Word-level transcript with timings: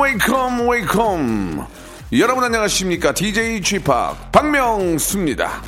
wake 0.68 1.33
up 1.33 1.66
여러분 2.12 2.44
안녕하십니까 2.44 3.12
DJ 3.12 3.60
p 3.80 3.84
박명수입니다 4.32 5.62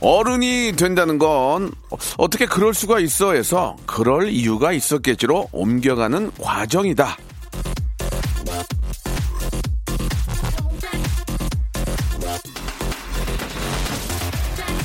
어른이 0.00 0.72
된다는 0.76 1.18
건 1.18 1.70
어떻게 2.16 2.46
그럴 2.46 2.72
수가 2.72 3.00
있어 3.00 3.34
해서 3.34 3.76
그럴 3.86 4.30
이유가 4.30 4.72
있었겠지로 4.72 5.48
옮겨가는 5.52 6.32
과정이다. 6.40 7.16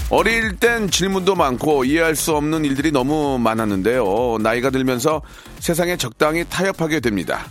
어릴 0.09 0.55
땐 0.57 0.89
질문도 0.89 1.35
많고 1.35 1.83
이해할 1.83 2.15
수 2.15 2.35
없는 2.35 2.63
일들이 2.63 2.91
너무 2.91 3.37
많았는데요. 3.39 4.37
나이가 4.39 4.69
들면서 4.69 5.21
세상에 5.59 5.97
적당히 5.97 6.45
타협하게 6.47 6.99
됩니다. 6.99 7.47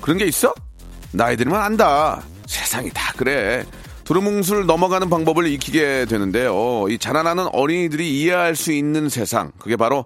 그런 0.00 0.18
게 0.18 0.24
있어? 0.24 0.52
나이 1.12 1.36
들면 1.36 1.60
안다. 1.60 2.22
세상이 2.46 2.90
다 2.90 3.12
그래. 3.16 3.64
두루뭉술 4.06 4.66
넘어가는 4.66 5.10
방법을 5.10 5.48
익히게 5.48 6.06
되는데요. 6.08 6.86
이 6.88 6.96
자라나는 6.96 7.48
어린이들이 7.52 8.20
이해할 8.20 8.54
수 8.54 8.70
있는 8.72 9.08
세상. 9.08 9.50
그게 9.58 9.74
바로 9.76 10.04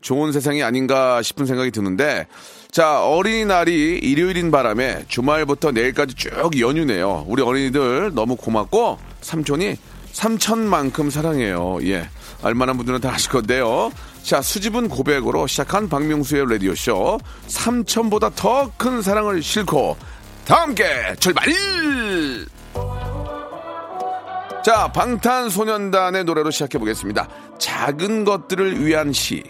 좋은 0.00 0.30
세상이 0.30 0.62
아닌가 0.62 1.20
싶은 1.20 1.46
생각이 1.46 1.72
드는데, 1.72 2.28
자, 2.70 3.04
어린이날이 3.04 3.98
일요일인 3.98 4.52
바람에 4.52 5.04
주말부터 5.08 5.72
내일까지 5.72 6.14
쭉 6.14 6.30
연휴네요. 6.60 7.26
우리 7.26 7.42
어린이들 7.42 8.12
너무 8.14 8.36
고맙고, 8.36 8.98
삼촌이 9.20 9.76
삼천만큼 10.12 11.10
사랑해요. 11.10 11.80
예. 11.82 12.08
알만한 12.42 12.76
분들은 12.76 13.00
다 13.00 13.10
아실 13.10 13.32
건데요. 13.32 13.90
자, 14.22 14.40
수집은 14.40 14.88
고백으로 14.88 15.48
시작한 15.48 15.88
박명수의 15.88 16.48
라디오쇼. 16.48 17.18
삼천보다 17.48 18.30
더 18.30 18.70
큰 18.76 19.02
사랑을 19.02 19.42
싣고, 19.42 19.96
다 20.44 20.62
함께 20.62 20.84
출발! 21.18 21.44
자, 24.62 24.92
방탄소년단의 24.92 26.24
노래로 26.24 26.50
시작해 26.50 26.78
보겠습니다. 26.78 27.28
작은 27.58 28.24
것들을 28.24 28.84
위한 28.84 29.10
시. 29.12 29.42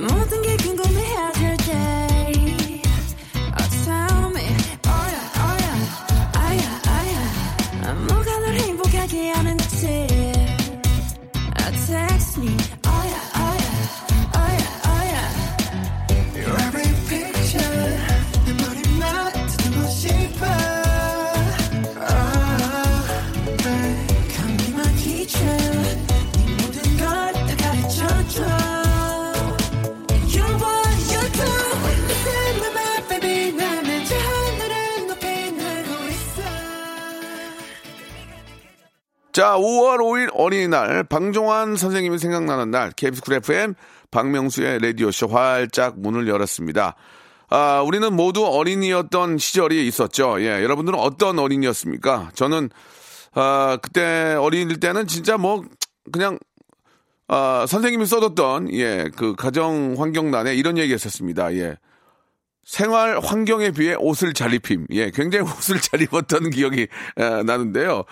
모든 0.00 0.42
게 0.42 0.56
궁금해질 0.56 1.56
때 1.58 2.13
자, 39.44 39.58
5월 39.58 39.98
5일 39.98 40.30
어린이날 40.32 41.04
방정환 41.04 41.76
선생님이 41.76 42.18
생각나는 42.18 42.70
날 42.70 42.92
KBS 42.92 43.20
쿨 43.20 43.34
FM 43.34 43.74
박명수의 44.10 44.78
라디오쇼 44.78 45.26
활짝 45.26 46.00
문을 46.00 46.28
열었습니다. 46.28 46.94
아, 47.50 47.82
우리는 47.82 48.10
모두 48.16 48.46
어린이였던 48.46 49.36
시절이 49.36 49.86
있었죠. 49.86 50.40
예, 50.40 50.62
여러분들은 50.62 50.98
어떤 50.98 51.38
어린이였습니까? 51.38 52.30
저는 52.32 52.70
아, 53.34 53.76
그때 53.82 54.34
어린이일 54.40 54.80
때는 54.80 55.06
진짜 55.08 55.36
뭐 55.36 55.62
그냥 56.10 56.38
아, 57.28 57.66
선생님이 57.68 58.06
써뒀던 58.06 58.72
예, 58.72 59.10
그 59.14 59.34
가정 59.36 59.96
환경란에 59.98 60.54
이런 60.54 60.78
얘기 60.78 60.94
했었습니다. 60.94 61.54
예. 61.56 61.76
생활 62.64 63.20
환경에 63.20 63.70
비해 63.70 63.94
옷을 63.98 64.32
잘 64.32 64.54
입힘. 64.54 64.86
예, 64.90 65.10
굉장히 65.10 65.44
옷을 65.58 65.80
잘 65.80 66.00
입었던 66.02 66.50
기억이 66.50 66.88
에, 67.16 67.42
나는데요. 67.42 68.04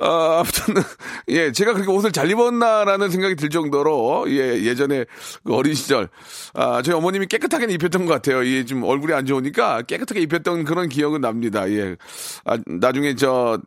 어, 0.00 0.06
아무튼, 0.06 0.74
예, 1.28 1.52
제가 1.52 1.72
그렇게 1.72 1.90
옷을 1.90 2.12
잘 2.12 2.30
입었나라는 2.30 3.10
생각이 3.10 3.36
들 3.36 3.48
정도로, 3.50 4.26
예, 4.28 4.62
예전에 4.62 5.04
그 5.44 5.54
어린 5.54 5.74
시절, 5.74 6.08
아, 6.54 6.82
저희 6.82 6.94
어머님이 6.96 7.26
깨끗하게 7.26 7.72
입혔던 7.74 8.06
것 8.06 8.12
같아요. 8.12 8.44
예, 8.46 8.64
좀 8.64 8.82
얼굴이 8.82 9.12
안 9.12 9.26
좋으니까 9.26 9.82
깨끗하게 9.82 10.20
입혔던 10.22 10.64
그런 10.64 10.88
기억은 10.88 11.20
납니다. 11.20 11.68
예. 11.70 11.96
아, 12.44 12.58
나중에 12.66 13.14
저, 13.14 13.60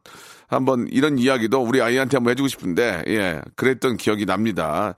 한번 0.47 0.88
이런 0.91 1.17
이야기도 1.17 1.62
우리 1.62 1.81
아이한테 1.81 2.17
한번 2.17 2.31
해주고 2.31 2.47
싶은데, 2.47 3.03
예, 3.07 3.41
그랬던 3.56 3.97
기억이 3.97 4.25
납니다. 4.25 4.96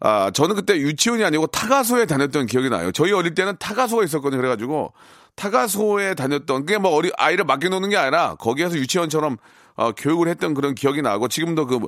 아, 0.00 0.30
저는 0.32 0.56
그때 0.56 0.76
유치원이 0.76 1.22
아니고 1.24 1.46
타가소에 1.48 2.06
다녔던 2.06 2.46
기억이 2.46 2.70
나요. 2.70 2.90
저희 2.90 3.12
어릴 3.12 3.34
때는 3.34 3.56
타가소가 3.58 4.02
있었거든요. 4.04 4.40
그래가지고 4.40 4.92
타가소에 5.36 6.14
다녔던 6.14 6.66
그게 6.66 6.78
뭐 6.78 6.92
어리 6.92 7.10
아이를 7.16 7.44
맡겨놓는 7.44 7.90
게 7.90 7.96
아니라 7.96 8.34
거기에서 8.36 8.76
유치원처럼 8.76 9.36
어, 9.76 9.92
교육을 9.92 10.28
했던 10.28 10.54
그런 10.54 10.74
기억이 10.74 11.00
나고 11.00 11.28
지금도 11.28 11.66
그 11.66 11.78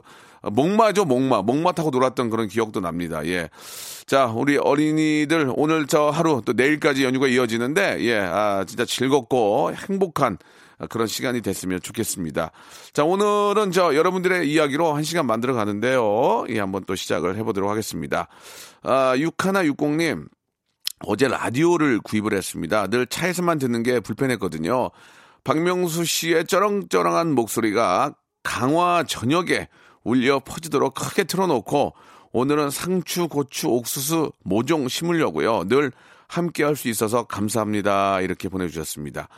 목마죠 0.42 1.04
목마 1.04 1.42
목마 1.42 1.72
타고 1.72 1.90
놀았던 1.90 2.30
그런 2.30 2.48
기억도 2.48 2.80
납니다. 2.80 3.24
예. 3.26 3.48
자 4.06 4.26
우리 4.26 4.56
어린이들 4.56 5.52
오늘 5.56 5.86
저 5.86 6.08
하루 6.10 6.42
또 6.44 6.52
내일까지 6.52 7.04
연휴가 7.04 7.28
이어지는데 7.28 7.98
예, 8.00 8.18
아 8.18 8.64
진짜 8.66 8.84
즐겁고 8.84 9.72
행복한 9.74 10.38
그런 10.88 11.06
시간이 11.06 11.40
됐으면 11.40 11.80
좋겠습니다. 11.80 12.50
자, 12.92 13.04
오늘은 13.04 13.72
저 13.72 13.94
여러분들의 13.94 14.50
이야기로 14.50 14.94
한 14.94 15.02
시간 15.02 15.26
만들어 15.26 15.54
가는데요. 15.54 16.44
예, 16.48 16.58
한번 16.60 16.84
또 16.86 16.94
시작을 16.94 17.36
해보도록 17.36 17.70
하겠습니다. 17.70 18.28
아, 18.82 19.14
6160님, 19.16 20.26
어제 21.06 21.28
라디오를 21.28 22.00
구입을 22.00 22.32
했습니다. 22.32 22.86
늘 22.88 23.06
차에서만 23.06 23.58
듣는 23.58 23.82
게 23.82 24.00
불편했거든요. 24.00 24.90
박명수 25.44 26.04
씨의 26.04 26.46
쩌렁쩌렁한 26.46 27.32
목소리가 27.34 28.14
강화 28.42 29.04
저녁에 29.06 29.68
울려 30.04 30.40
퍼지도록 30.40 30.94
크게 30.94 31.24
틀어놓고 31.24 31.94
오늘은 32.32 32.70
상추, 32.70 33.28
고추, 33.28 33.68
옥수수, 33.68 34.32
모종 34.42 34.88
심으려고요. 34.88 35.64
늘 35.68 35.92
함께 36.28 36.64
할 36.64 36.76
수 36.76 36.88
있어서 36.88 37.24
감사합니다. 37.24 38.20
이렇게 38.22 38.48
보내주셨습니다. 38.48 39.28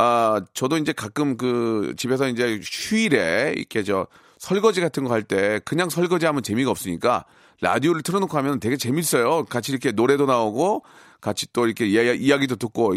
아, 0.00 0.40
저도 0.54 0.76
이제 0.76 0.92
가끔 0.92 1.36
그 1.36 1.92
집에서 1.96 2.28
이제 2.28 2.60
휴일에 2.62 3.54
이렇게 3.56 3.82
저 3.82 4.06
설거지 4.38 4.80
같은 4.80 5.02
거 5.02 5.12
할 5.12 5.24
때 5.24 5.60
그냥 5.64 5.90
설거지 5.90 6.24
하면 6.26 6.44
재미가 6.44 6.70
없으니까 6.70 7.24
라디오를 7.60 8.02
틀어놓고 8.02 8.36
하면 8.38 8.60
되게 8.60 8.76
재밌어요. 8.76 9.44
같이 9.46 9.72
이렇게 9.72 9.90
노래도 9.90 10.26
나오고 10.26 10.84
같이 11.20 11.52
또 11.52 11.66
이렇게 11.66 11.86
이야, 11.86 12.12
이야기도 12.12 12.54
듣고 12.54 12.94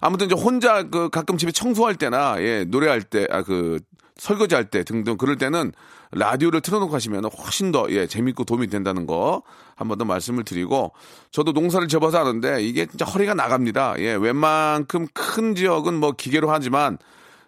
아무튼 0.00 0.26
이제 0.26 0.36
혼자 0.36 0.84
그 0.84 1.08
가끔 1.10 1.36
집에 1.36 1.50
청소할 1.50 1.96
때나 1.96 2.40
예, 2.40 2.64
노래할 2.64 3.02
때 3.02 3.26
아 3.30 3.42
그 3.42 3.80
설거지 4.16 4.54
할 4.54 4.70
때 4.70 4.84
등등 4.84 5.16
그럴 5.16 5.36
때는 5.36 5.72
라디오를 6.12 6.60
틀어놓고 6.60 6.94
하시면 6.94 7.24
훨씬 7.24 7.72
더 7.72 7.86
예, 7.90 8.06
재밌고 8.06 8.44
도움이 8.44 8.68
된다는 8.68 9.06
거 9.06 9.42
한 9.80 9.88
번 9.88 9.98
더 9.98 10.04
말씀을 10.04 10.44
드리고 10.44 10.92
저도 11.30 11.52
농사를 11.52 11.88
접어서 11.88 12.20
하는데 12.20 12.62
이게 12.62 12.86
진짜 12.86 13.06
허리가 13.06 13.32
나갑니다. 13.34 13.94
예, 13.98 14.12
웬만큼 14.14 15.06
큰 15.14 15.54
지역은 15.54 15.94
뭐 15.94 16.12
기계로 16.12 16.50
하지만 16.50 16.98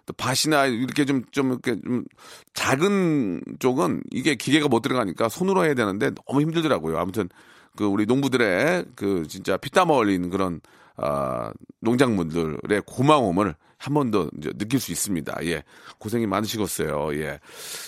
또 0.05 0.13
밭이나 0.13 0.65
이렇게 0.65 1.05
좀, 1.05 1.23
좀, 1.31 1.51
이렇게 1.51 1.79
좀 1.79 2.03
작은 2.53 3.41
쪽은 3.59 4.03
이게 4.11 4.35
기계가 4.35 4.67
못 4.67 4.81
들어가니까 4.81 5.29
손으로 5.29 5.63
해야 5.63 5.75
되는데 5.75 6.11
너무 6.27 6.41
힘들더라고요. 6.41 6.97
아무튼 6.97 7.29
그 7.77 7.85
우리 7.85 8.05
농부들의 8.05 8.85
그 8.95 9.25
진짜 9.27 9.55
피땀 9.57 9.89
흘린 9.89 10.29
그런 10.29 10.59
아, 10.97 11.51
농작물들의 11.81 12.81
고마움을 12.85 13.55
한 13.77 13.93
번 13.93 14.11
더 14.11 14.29
느낄 14.57 14.79
수 14.79 14.93
있습니다. 14.93 15.35
예. 15.43 15.63
고생이 15.97 16.25
많으시겠어요. 16.25 17.15
예. 17.19 17.39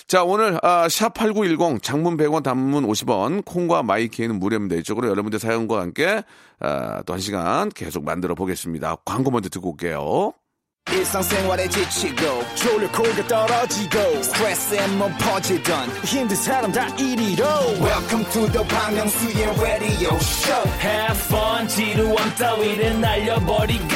자, 0.06 0.24
오늘, 0.24 0.58
아, 0.62 0.86
샵8910 0.88 1.82
장문 1.82 2.18
100원 2.18 2.42
단문 2.42 2.84
50원 2.86 3.42
콩과 3.46 3.82
마이키에는 3.82 4.38
무료입니다. 4.38 4.76
이쪽으로 4.76 5.08
여러분들 5.08 5.38
사연과 5.38 5.80
함께, 5.80 6.22
아, 6.60 7.02
또 7.06 7.14
한 7.14 7.20
시간 7.20 7.70
계속 7.70 8.04
만들어 8.04 8.34
보겠습니다. 8.34 8.96
광고 9.06 9.30
먼저 9.30 9.48
듣고 9.48 9.70
올게요. 9.70 10.34
일상생활에 10.92 11.68
지치고, 11.68 12.44
졸려 12.54 12.90
코가 12.92 13.26
떨어지고, 13.26 14.22
스트레스에 14.22 14.86
몸 14.88 15.12
퍼지던, 15.18 15.88
힘든 16.04 16.36
사람 16.36 16.70
다 16.70 16.86
이리로. 16.96 17.44
welcome 17.80 18.24
to 18.30 18.46
the 18.52 18.64
Bang 18.68 18.96
Myung-soo's 18.96 19.60
radio 19.60 20.14
show. 20.16 20.70
Have 20.80 21.18
fun 21.26 21.68
지루함 21.68 22.34
따위를 22.36 23.00
날려버리고. 23.00 23.94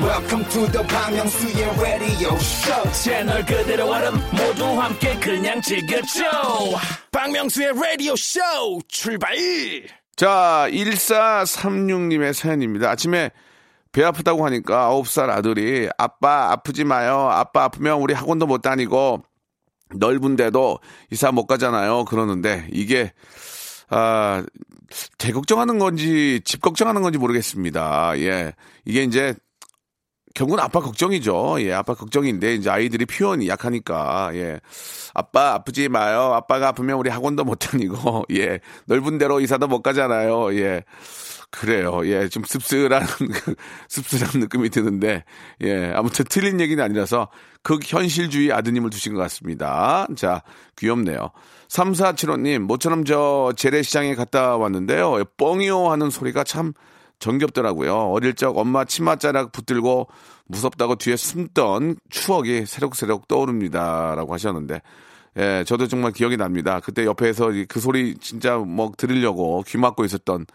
Welcome 0.00 0.48
to 0.48 0.66
the 0.72 0.86
Bang 0.88 1.16
Myung-soo's 1.16 1.80
radio 1.80 2.34
show. 2.36 2.92
채널 2.92 3.44
그대로 3.46 3.88
얼음 3.88 4.14
모두 4.32 4.64
함께 4.80 5.14
그냥 5.20 5.60
즐겨줘. 5.62 6.24
박명수의 7.12 7.72
라디오 7.74 8.14
쇼 8.16 8.40
출발 8.88 9.36
자, 10.16 10.66
1436님의 10.70 12.32
사연입니다. 12.32 12.90
아침에 12.90 13.30
배 13.92 14.04
아프다고 14.04 14.44
하니까 14.46 14.90
9살 14.90 15.30
아들이 15.30 15.88
아빠 15.98 16.52
아프지 16.52 16.84
마요. 16.84 17.28
아빠 17.30 17.64
아프면 17.64 18.00
우리 18.00 18.14
학원도 18.14 18.46
못 18.46 18.62
다니고 18.62 19.22
넓은데도 19.94 20.78
이사 21.10 21.32
못 21.32 21.46
가잖아요. 21.46 22.04
그러는데 22.04 22.68
이게 22.72 23.12
아, 23.88 24.44
대 25.18 25.32
걱정하는 25.32 25.78
건지 25.78 26.40
집 26.44 26.60
걱정하는 26.60 27.02
건지 27.02 27.18
모르겠습니다. 27.18 28.18
예. 28.18 28.54
이게 28.84 29.02
이제 29.02 29.34
결국은 30.34 30.60
아빠 30.60 30.80
걱정이죠. 30.80 31.56
예, 31.60 31.72
아빠 31.72 31.94
걱정인데 31.94 32.54
이제 32.54 32.70
아이들이 32.70 33.04
표현이 33.06 33.48
약하니까 33.48 34.30
예. 34.34 34.60
아빠 35.12 35.54
아프지 35.54 35.88
마요. 35.88 36.32
아빠가 36.34 36.68
아프면 36.68 36.96
우리 36.98 37.10
학원도 37.10 37.44
못 37.44 37.56
다니고 37.56 38.24
예. 38.32 38.60
넓은 38.86 39.18
데로 39.18 39.40
이사도 39.40 39.66
못 39.66 39.82
가잖아요. 39.82 40.54
예. 40.58 40.84
그래요. 41.50 42.06
예, 42.06 42.28
좀 42.28 42.44
씁쓸한 42.44 43.06
그 43.34 43.54
씁쓸한 43.88 44.40
느낌이 44.40 44.70
드는데 44.70 45.24
예, 45.62 45.92
아무튼 45.94 46.24
틀린 46.28 46.60
얘기는 46.60 46.82
아니라서 46.82 47.28
극현실주의 47.62 48.52
아드님을 48.52 48.90
두신 48.90 49.14
것 49.14 49.20
같습니다. 49.22 50.06
자, 50.16 50.42
귀엽네요. 50.78 51.30
3475님, 51.68 52.60
모처럼 52.60 53.04
저 53.04 53.52
재래시장에 53.56 54.14
갔다 54.14 54.56
왔는데요. 54.56 55.24
뻥이요 55.36 55.90
하는 55.90 56.10
소리가 56.10 56.44
참 56.44 56.72
정겹더라고요. 57.20 57.94
어릴 58.10 58.34
적 58.34 58.58
엄마 58.58 58.84
치맛자락 58.84 59.52
붙들고 59.52 60.08
무섭다고 60.46 60.96
뒤에 60.96 61.16
숨던 61.16 61.96
추억이 62.08 62.66
새록새록 62.66 63.28
떠오릅니다. 63.28 64.14
라고 64.16 64.34
하셨는데, 64.34 64.82
예, 65.36 65.64
저도 65.66 65.86
정말 65.86 66.10
기억이 66.12 66.36
납니다. 66.36 66.80
그때 66.80 67.04
옆에서 67.06 67.52
이- 67.52 67.66
그 67.66 67.78
소리 67.78 68.16
진짜 68.18 68.56
뭐 68.56 68.90
들으려고 68.96 69.62
귀 69.68 69.78
막고 69.78 70.04
있었던 70.04 70.42
어, 70.42 70.46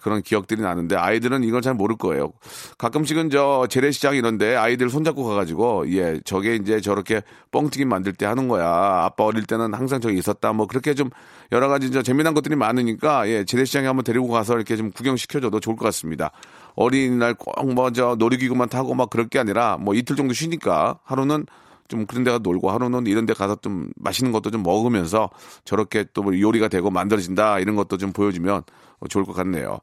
그런 0.00 0.22
기억들이 0.22 0.62
나는데 0.62 0.96
아이들은 0.96 1.44
이걸 1.44 1.62
잘 1.62 1.74
모를 1.74 1.96
거예요. 1.96 2.32
가끔씩은 2.78 3.30
저 3.30 3.66
재래시장 3.68 4.16
이런데 4.16 4.56
아이들 4.56 4.90
손잡고 4.90 5.24
가가지고 5.24 5.90
예 5.92 6.20
저게 6.24 6.56
이제 6.56 6.80
저렇게 6.80 7.22
뻥튀기 7.50 7.84
만들 7.84 8.12
때 8.12 8.26
하는 8.26 8.48
거야. 8.48 8.66
아빠 8.66 9.24
어릴 9.24 9.44
때는 9.44 9.74
항상 9.74 10.00
저기 10.00 10.18
있었다. 10.18 10.52
뭐 10.52 10.66
그렇게 10.66 10.94
좀 10.94 11.10
여러 11.52 11.68
가지 11.68 11.90
저 11.90 12.02
재미난 12.02 12.34
것들이 12.34 12.56
많으니까 12.56 13.28
예 13.28 13.44
재래시장에 13.44 13.86
한번 13.86 14.04
데리고 14.04 14.28
가서 14.28 14.54
이렇게 14.54 14.76
좀 14.76 14.90
구경시켜줘도 14.90 15.60
좋을 15.60 15.76
것 15.76 15.84
같습니다. 15.86 16.30
어린이날 16.74 17.34
꼭 17.34 17.52
뭐 17.74 17.90
저 17.90 18.16
놀이기구만 18.18 18.68
타고 18.68 18.94
막 18.94 19.10
그럴 19.10 19.28
게 19.28 19.38
아니라 19.38 19.76
뭐 19.78 19.94
이틀 19.94 20.14
정도 20.16 20.34
쉬니까 20.34 20.98
하루는 21.04 21.46
좀 21.88 22.06
그런 22.06 22.24
데 22.24 22.30
가서 22.30 22.40
놀고 22.42 22.70
하루는 22.70 23.06
이런 23.06 23.26
데 23.26 23.34
가서 23.34 23.56
좀 23.56 23.90
맛있는 23.96 24.32
것도 24.32 24.50
좀 24.50 24.62
먹으면서 24.62 25.30
저렇게 25.64 26.04
또뭐 26.12 26.38
요리가 26.38 26.68
되고 26.68 26.90
만들어진다 26.90 27.58
이런 27.58 27.76
것도 27.76 27.96
좀 27.96 28.12
보여주면 28.12 28.62
좋을 29.08 29.24
것 29.24 29.32
같네요. 29.32 29.78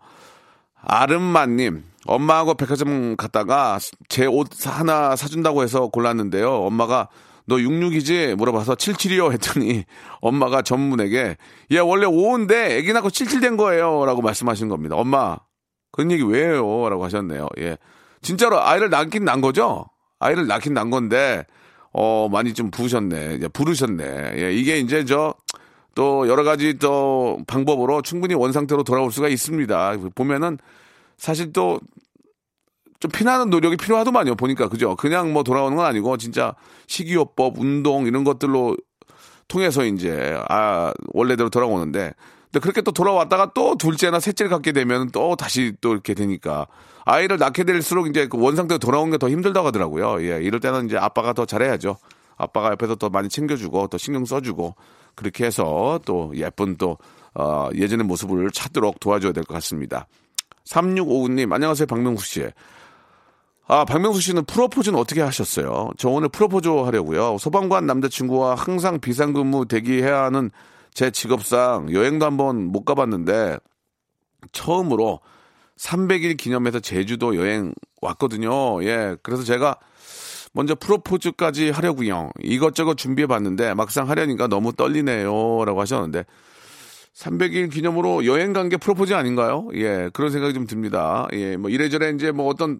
아름마님, 0.82 1.84
엄마하고 2.06 2.54
백화점 2.54 3.16
갔다가 3.16 3.80
제 4.08 4.28
옷 4.28 4.48
하나 4.68 5.16
사준다고 5.16 5.64
해서 5.64 5.88
골랐는데요. 5.88 6.52
엄마가 6.52 7.10
너 7.48 7.56
66이지? 7.58 8.36
물어봐서 8.36 8.76
77이요 8.76 9.32
했더니 9.34 9.84
엄마가 10.22 10.62
전문에게 10.62 11.38
얘 11.72 11.80
원래 11.80 12.06
5인데 12.06 12.72
애기 12.72 12.94
낳고 12.94 13.10
77된 13.10 13.58
거예요. 13.58 14.06
라고 14.06 14.22
말씀하신 14.22 14.70
겁니다. 14.70 14.96
엄마, 14.96 15.38
그런 15.92 16.12
얘기 16.12 16.24
왜 16.24 16.44
해요? 16.44 16.90
라고 16.90 17.04
하셨네요. 17.06 17.48
예. 17.60 17.78
진짜로 18.22 18.62
아이를 18.62 18.90
낳긴 18.90 19.26
난 19.26 19.42
거죠? 19.42 19.86
아이를 20.20 20.48
낳긴 20.48 20.74
난 20.74 20.90
건데, 20.90 21.46
어, 21.98 22.28
많이 22.30 22.54
좀 22.54 22.72
부으셨네. 22.72 23.40
부르셨네. 23.54 24.34
예, 24.38 24.54
이게 24.54 24.78
이제 24.80 25.06
저, 25.06 25.34
또 25.96 26.28
여러 26.28 26.44
가지 26.44 26.78
또 26.78 27.40
방법으로 27.48 28.02
충분히 28.02 28.34
원상태로 28.34 28.84
돌아올 28.84 29.12
수가 29.12 29.30
있습니다. 29.30 29.98
보면은 30.16 30.58
사실 31.18 31.54
또 31.54 31.80
좀 33.00 33.12
피나는 33.12 33.50
노력이 33.50 33.78
필요하더만요. 33.78 34.36
보니까 34.36 34.70
그죠? 34.70 34.96
그냥 34.96 35.34
뭐 35.34 35.44
돌아오는 35.44 35.76
건 35.76 35.86
아니고 35.86 36.18
진짜 36.18 36.56
식이요법, 36.88 37.60
운동 37.60 38.08
이런 38.08 38.24
것들로 38.24 38.76
통해서 39.48 39.86
이제 39.86 40.40
아 40.50 40.92
원래대로 41.14 41.50
돌아오는데 41.50 42.14
근데 42.56 42.64
그렇게 42.64 42.82
또 42.82 42.94
돌아왔다가 42.94 43.52
또 43.54 43.76
둘째나 43.76 44.22
셋째를 44.22 44.50
갖게 44.50 44.72
되면 44.72 45.10
또 45.12 45.36
다시 45.36 45.74
또 45.82 45.92
이렇게 45.92 46.14
되니까 46.14 46.68
아이를 47.04 47.38
낳게 47.38 47.66
될수록 47.66 48.08
이제 48.08 48.28
그 48.30 48.40
원상태로 48.40 48.80
돌아오는 48.80 49.12
게 49.12 49.18
더 49.18 49.30
힘들다고 49.30 49.68
하더라고요. 49.68 50.22
예, 50.22 50.42
이럴 50.42 50.62
때는 50.62 50.86
이제 50.86 50.96
아빠가 50.98 51.34
더 51.34 51.46
잘해야죠. 51.46 51.98
아빠가 52.38 52.72
옆에서 52.72 52.96
더 52.96 53.10
많이 53.10 53.28
챙겨주고 53.28 53.88
또 53.88 53.98
신경 53.98 54.24
써주고 54.24 54.76
그렇게 55.16 55.46
해서 55.46 56.00
또 56.06 56.32
예쁜 56.36 56.78
또 56.78 56.98
어, 57.34 57.68
예전의 57.76 58.06
모습을 58.06 58.50
찾도록 58.52 59.02
도와줘야 59.02 59.34
될 59.34 59.44
것 59.44 59.54
같습니다. 59.56 60.08
3659님 60.66 61.52
안녕하세요 61.52 61.88
박명수 61.88 62.26
씨. 62.26 62.48
아, 63.68 63.84
박명수 63.84 64.22
씨는 64.22 64.46
프로포즈는 64.46 64.98
어떻게 64.98 65.22
하셨어요? 65.22 65.92
저 65.98 66.08
오늘 66.08 66.30
프로포즈 66.30 66.70
하려고요. 66.70 67.38
소방관 67.38 67.86
남자친구와 67.86 68.56
항상 68.56 69.02
비상근무 69.02 69.66
대기해야 69.68 70.24
하는 70.24 70.52
제 70.96 71.12
직업상 71.12 71.92
여행도 71.92 72.26
한번 72.26 72.64
못 72.64 72.86
가봤는데 72.86 73.58
처음으로 74.54 75.20
300일 75.78 76.38
기념해서 76.38 76.80
제주도 76.80 77.36
여행 77.36 77.74
왔거든요. 78.02 78.82
예. 78.86 79.18
그래서 79.22 79.44
제가 79.44 79.76
먼저 80.54 80.74
프로포즈까지 80.74 81.70
하려고요. 81.72 82.32
이것저것 82.42 82.96
준비해 82.96 83.28
봤는데 83.28 83.74
막상 83.74 84.10
하려니까 84.10 84.48
너무 84.48 84.72
떨리네요. 84.72 85.66
라고 85.66 85.82
하셨는데 85.82 86.24
300일 87.14 87.72
기념으로 87.74 88.26
여행 88.26 88.54
간 88.54 88.70
게 88.70 88.78
프로포즈 88.78 89.14
아닌가요? 89.14 89.68
예. 89.74 90.10
그런 90.14 90.32
생각이 90.32 90.54
좀 90.54 90.66
듭니다. 90.66 91.28
예. 91.34 91.58
뭐 91.58 91.70
이래저래 91.70 92.10
이제 92.12 92.32
뭐 92.32 92.48
어떤 92.48 92.80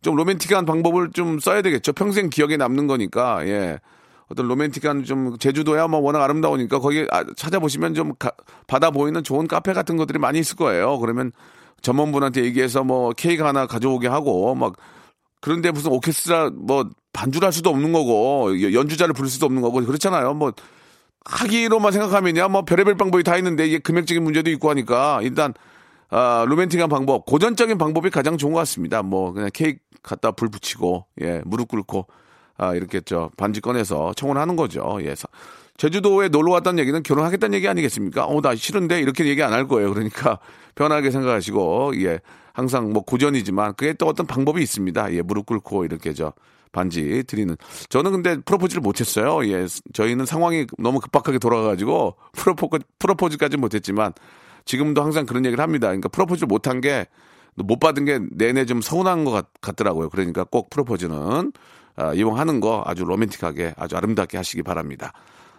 좀 0.00 0.14
로맨틱한 0.14 0.64
방법을 0.64 1.10
좀 1.10 1.40
써야 1.40 1.60
되겠죠. 1.60 1.92
평생 1.92 2.30
기억에 2.30 2.56
남는 2.56 2.86
거니까, 2.86 3.44
예. 3.48 3.80
어떤 4.30 4.46
로맨틱한 4.48 5.04
좀 5.04 5.38
제주도야 5.38 5.88
뭐 5.88 6.00
워낙 6.00 6.22
아름다우니까 6.22 6.78
거기 6.80 7.06
아, 7.10 7.24
찾아보시면 7.36 7.94
좀 7.94 8.14
가- 8.18 8.32
바다 8.66 8.90
보이는 8.90 9.22
좋은 9.24 9.46
카페 9.46 9.72
같은 9.72 9.96
것들이 9.96 10.18
많이 10.18 10.38
있을 10.38 10.56
거예요. 10.56 10.98
그러면 10.98 11.32
점원분한테 11.82 12.44
얘기해서 12.44 12.84
뭐 12.84 13.12
케이크 13.12 13.42
하나 13.44 13.66
가져오게 13.66 14.08
하고 14.08 14.54
막 14.54 14.74
그런데 15.40 15.70
무슨 15.70 15.92
오케스트라 15.92 16.50
뭐 16.54 16.84
반주를 17.12 17.46
할 17.46 17.52
수도 17.52 17.70
없는 17.70 17.92
거고 17.92 18.60
여- 18.62 18.72
연주자를 18.72 19.14
부를 19.14 19.30
수도 19.30 19.46
없는 19.46 19.62
거고 19.62 19.84
그렇잖아요. 19.84 20.34
뭐 20.34 20.52
하기로만 21.24 21.92
생각하면야 21.92 22.48
뭐 22.48 22.62
별의별 22.62 22.96
방법이 22.96 23.22
다 23.24 23.36
있는데 23.38 23.66
이게 23.66 23.78
금액적인 23.78 24.22
문제도 24.22 24.50
있고 24.50 24.70
하니까 24.70 25.20
일단 25.22 25.54
아, 26.10 26.44
로맨틱한 26.48 26.88
방법, 26.88 27.26
고전적인 27.26 27.76
방법이 27.76 28.08
가장 28.10 28.38
좋은 28.38 28.52
것 28.54 28.60
같습니다. 28.60 29.02
뭐 29.02 29.32
그냥 29.32 29.50
케이크 29.52 29.78
갖다 30.02 30.30
불 30.32 30.48
붙이고 30.48 31.04
예 31.22 31.42
무릎 31.44 31.68
꿇고 31.68 32.06
아 32.58 32.74
이렇게 32.74 33.00
저 33.00 33.30
반지 33.36 33.60
꺼내서 33.60 34.12
청혼하는 34.14 34.56
거죠. 34.56 34.98
예. 35.02 35.14
사- 35.14 35.28
제주도에 35.76 36.28
놀러 36.28 36.52
왔다는 36.52 36.80
얘기는 36.80 37.00
결혼하겠다는 37.04 37.54
얘기 37.54 37.68
아니겠습니까? 37.68 38.24
어, 38.26 38.40
나 38.40 38.54
싫은데 38.56 38.98
이렇게 39.00 39.24
얘기 39.26 39.42
안 39.42 39.52
할 39.52 39.68
거예요. 39.68 39.92
그러니까 39.94 40.38
편하게 40.74 41.10
생각하시고 41.12 41.92
예 42.02 42.20
항상 42.52 42.92
뭐 42.92 43.04
고전이지만 43.04 43.74
그게 43.76 43.92
또 43.92 44.06
어떤 44.06 44.26
방법이 44.26 44.60
있습니다. 44.62 45.14
예 45.14 45.22
무릎 45.22 45.46
꿇고 45.46 45.84
이렇게 45.84 46.12
저 46.14 46.32
반지 46.72 47.22
드리는. 47.28 47.56
저는 47.88 48.10
근데 48.10 48.36
프로포즈를 48.44 48.82
못했어요. 48.82 49.46
예 49.50 49.66
저희는 49.92 50.26
상황이 50.26 50.66
너무 50.78 50.98
급박하게 51.00 51.38
돌아가가지고 51.38 52.16
프로포 52.34 52.68
프로포즈까지 52.98 53.56
못했지만 53.56 54.12
지금도 54.64 55.02
항상 55.02 55.26
그런 55.26 55.44
얘기를 55.46 55.62
합니다. 55.62 55.86
그러니까 55.86 56.08
프로포즈를 56.08 56.46
못한 56.48 56.80
게 56.80 57.06
못 57.60 57.80
받은 57.80 58.04
게 58.04 58.20
내내 58.30 58.66
좀 58.66 58.80
서운한 58.80 59.24
것 59.24 59.32
같, 59.32 59.48
같더라고요. 59.60 60.10
그러니까 60.10 60.44
꼭 60.44 60.70
프로포즈는 60.70 61.16
아, 61.16 61.42
이용하는 62.14 62.60
거 62.60 62.82
아주 62.86 63.04
로맨틱하게 63.04 63.74
아주 63.76 63.96
아름답게 63.96 64.36
하시기 64.36 64.62
바랍니다. 64.62 65.12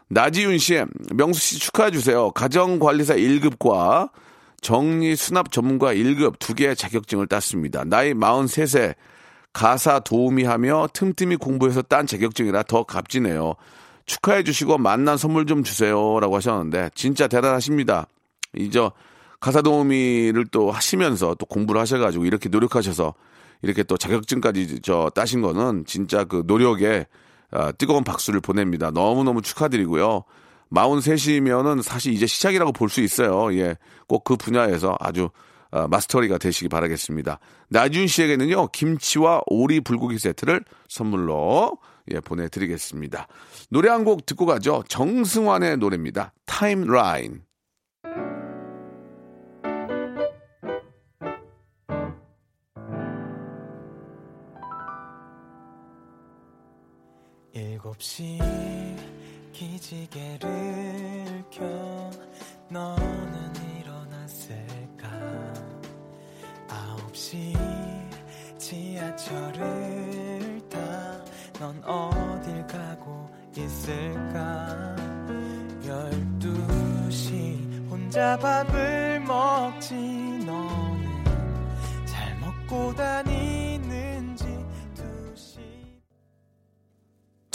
나지윤 0.08 0.58
씨, 0.58 0.84
명수 1.14 1.40
씨 1.40 1.60
축하해 1.60 1.92
주세요. 1.92 2.32
가정관리사 2.32 3.16
1급과 3.16 4.10
정리 4.62 5.16
수납 5.16 5.52
전문가 5.52 5.94
1급 5.94 6.40
두 6.40 6.54
개의 6.54 6.76
자격증을 6.76 7.28
땄습니다. 7.28 7.84
나이 7.86 8.14
43세 8.14 8.96
가사 9.54 10.00
도우미 10.00 10.44
하며 10.44 10.88
틈틈이 10.94 11.38
공부해서 11.38 11.82
딴 11.82 12.06
자격증이라 12.06 12.64
더 12.64 12.84
값지네요. 12.84 13.56
축하해 14.06 14.44
주시고 14.44 14.78
만난 14.78 15.18
선물 15.18 15.46
좀 15.46 15.64
주세요라고 15.64 16.36
하셨는데 16.36 16.90
진짜 16.96 17.28
대단하십니다. 17.28 18.08
이저 18.56 18.92
가사 19.40 19.62
도우미를 19.62 20.48
또 20.52 20.72
하시면서 20.72 21.36
또 21.36 21.46
공부를 21.46 21.80
하셔가지고 21.82 22.26
이렇게 22.26 22.50
노력하셔서 22.50 23.14
이렇게 23.62 23.84
또 23.84 23.98
자격증까지 23.98 24.82
저 24.82 25.12
따신 25.14 25.42
거는 25.42 25.86
진짜 25.86 26.24
그 26.24 26.44
노력에 26.46 27.06
아, 27.52 27.72
뜨거운 27.72 28.04
박수를 28.04 28.40
보냅니다. 28.42 28.92
너무너무 28.92 29.42
축하드리고요. 29.42 30.24
43이면은 30.72 31.82
사실 31.82 32.14
이제 32.14 32.28
시작이라고 32.28 32.72
볼 32.74 32.90
수 32.90 33.02
있어요. 33.02 33.54
예. 33.58 33.76
꼭 34.08 34.24
그 34.24 34.36
분야에서 34.38 34.96
아주 35.00 35.30
아, 35.72 35.88
마스터리가 35.88 36.38
되시기 36.38 36.68
바라겠습니다. 36.70 37.40
나준 37.70 38.08
씨에게는요, 38.08 38.68
김치와 38.68 39.42
오리 39.48 39.82
불고기 39.82 40.18
세트를 40.20 40.64
선물로 40.88 41.78
예, 42.12 42.20
보내드리겠습니다. 42.20 43.28
노래 43.70 43.90
한 43.90 44.04
곡 44.04 44.26
듣고 44.26 44.46
가죠. 44.46 44.84
정승환의 44.88 45.78
노래입니다. 45.78 46.34
타임라인. 46.46 47.42
일곱 57.54 58.02
시 58.02 58.40
기지개를 59.52 61.44
켜 61.52 61.66
너는 62.70 63.54
일어났을까? 63.80 65.10
아홉 66.70 67.16
시 67.16 67.54
지하철을 68.58 69.60
타 70.70 70.80
넌 71.60 71.84
어딜 71.84 72.66
가고 72.68 73.30
있을까? 73.58 74.96
열두 75.86 77.12
시 77.12 77.60
혼자 77.90 78.38
밥을 78.38 79.20
먹지. 79.20 79.94
너는 80.46 81.26
잘 82.06 82.40
먹고 82.40 82.96
다니 82.96 83.59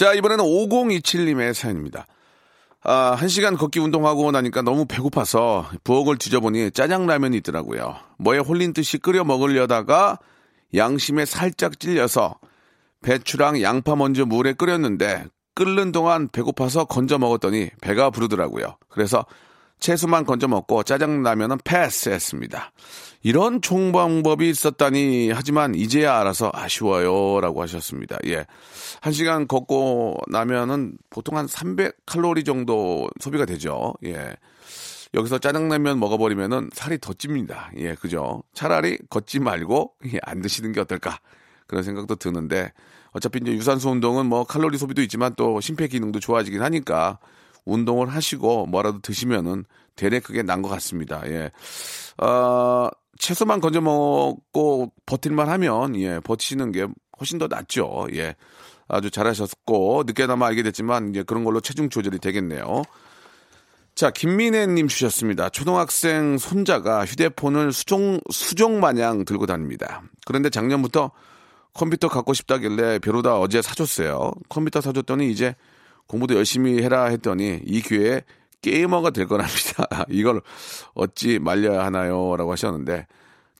자, 0.04 0.12
이번에는 0.12 0.44
5027님의 0.44 1.54
사연입니다. 1.54 2.06
아, 2.82 3.16
한 3.16 3.26
시간 3.26 3.56
걷기 3.56 3.80
운동하고 3.80 4.30
나니까 4.32 4.60
너무 4.60 4.84
배고파서 4.84 5.66
부엌을 5.82 6.18
뒤져보니 6.18 6.72
짜장라면이 6.72 7.38
있더라고요. 7.38 7.96
뭐에 8.18 8.36
홀린 8.36 8.74
듯이 8.74 8.98
끓여 8.98 9.24
먹으려다가 9.24 10.18
양심에 10.74 11.24
살짝 11.24 11.80
찔려서 11.80 12.38
배추랑 13.00 13.62
양파 13.62 13.96
먼저 13.96 14.26
물에 14.26 14.52
끓였는데 14.52 15.24
끓는 15.54 15.90
동안 15.90 16.28
배고파서 16.28 16.84
건져 16.84 17.16
먹었더니 17.16 17.70
배가 17.80 18.10
부르더라고요. 18.10 18.76
그래서 18.90 19.24
채소만 19.84 20.24
건져 20.24 20.48
먹고 20.48 20.82
짜장라면은 20.82 21.58
패스했습니다. 21.62 22.72
이런 23.22 23.60
총방법이 23.60 24.48
있었다니 24.48 25.30
하지만 25.30 25.74
이제야 25.74 26.18
알아서 26.20 26.50
아쉬워요라고 26.54 27.60
하셨습니다. 27.60 28.16
예. 28.24 28.46
한 29.02 29.12
시간 29.12 29.46
걷고 29.46 30.22
나면은 30.28 30.96
보통 31.10 31.36
한 31.36 31.44
300칼로리 31.44 32.46
정도 32.46 33.10
소비가 33.20 33.44
되죠. 33.44 33.92
예. 34.06 34.34
여기서 35.12 35.38
짜장라면 35.38 36.00
먹어버리면은 36.00 36.70
살이 36.72 36.96
더 36.98 37.12
찝니다. 37.12 37.70
예, 37.76 37.94
그죠? 37.94 38.42
차라리 38.54 38.96
걷지 39.10 39.38
말고 39.40 39.92
예, 40.14 40.18
안 40.22 40.40
드시는 40.40 40.72
게 40.72 40.80
어떨까 40.80 41.18
그런 41.66 41.82
생각도 41.82 42.16
드는데 42.16 42.72
어차피 43.12 43.38
이제 43.42 43.52
유산소 43.52 43.90
운동은 43.90 44.24
뭐 44.24 44.44
칼로리 44.44 44.78
소비도 44.78 45.02
있지만 45.02 45.34
또 45.36 45.60
심폐 45.60 45.88
기능도 45.88 46.20
좋아지긴 46.20 46.62
하니까 46.62 47.18
운동을 47.64 48.08
하시고 48.08 48.66
뭐라도 48.66 49.00
드시면은 49.00 49.64
대략 49.96 50.24
그게 50.24 50.42
난 50.42 50.62
것 50.62 50.68
같습니다. 50.68 51.22
예. 51.26 51.50
어, 52.18 52.88
채소만 53.18 53.60
건져 53.60 53.80
먹고 53.80 54.92
버틸만 55.06 55.48
하면 55.48 55.96
예, 56.00 56.20
버티시는 56.20 56.72
게 56.72 56.86
훨씬 57.20 57.38
더 57.38 57.46
낫죠. 57.46 58.08
예. 58.14 58.34
아주 58.88 59.10
잘하셨고 59.10 60.04
늦게나마 60.06 60.46
알게 60.46 60.62
됐지만 60.62 61.10
이제 61.10 61.22
그런 61.22 61.44
걸로 61.44 61.60
체중 61.60 61.88
조절이 61.88 62.18
되겠네요. 62.18 62.82
자, 63.94 64.10
김민혜님 64.10 64.88
주셨습니다. 64.88 65.48
초등학생 65.50 66.36
손자가 66.36 67.04
휴대폰을 67.06 67.72
수종, 67.72 68.20
수종 68.30 68.80
마냥 68.80 69.24
들고 69.24 69.46
다닙니다. 69.46 70.02
그런데 70.26 70.50
작년부터 70.50 71.12
컴퓨터 71.72 72.08
갖고 72.08 72.34
싶다길래 72.34 72.98
벼루다 72.98 73.38
어제 73.38 73.62
사줬어요. 73.62 74.32
컴퓨터 74.48 74.80
사줬더니 74.80 75.30
이제 75.30 75.54
공부도 76.06 76.34
열심히 76.34 76.82
해라 76.82 77.06
했더니 77.06 77.60
이 77.64 77.80
기회에 77.80 78.22
게이머가 78.62 79.10
될 79.10 79.26
거랍니다. 79.26 79.86
이걸 80.08 80.40
어찌 80.94 81.38
말려야 81.38 81.84
하나요? 81.84 82.36
라고 82.36 82.52
하셨는데 82.52 83.06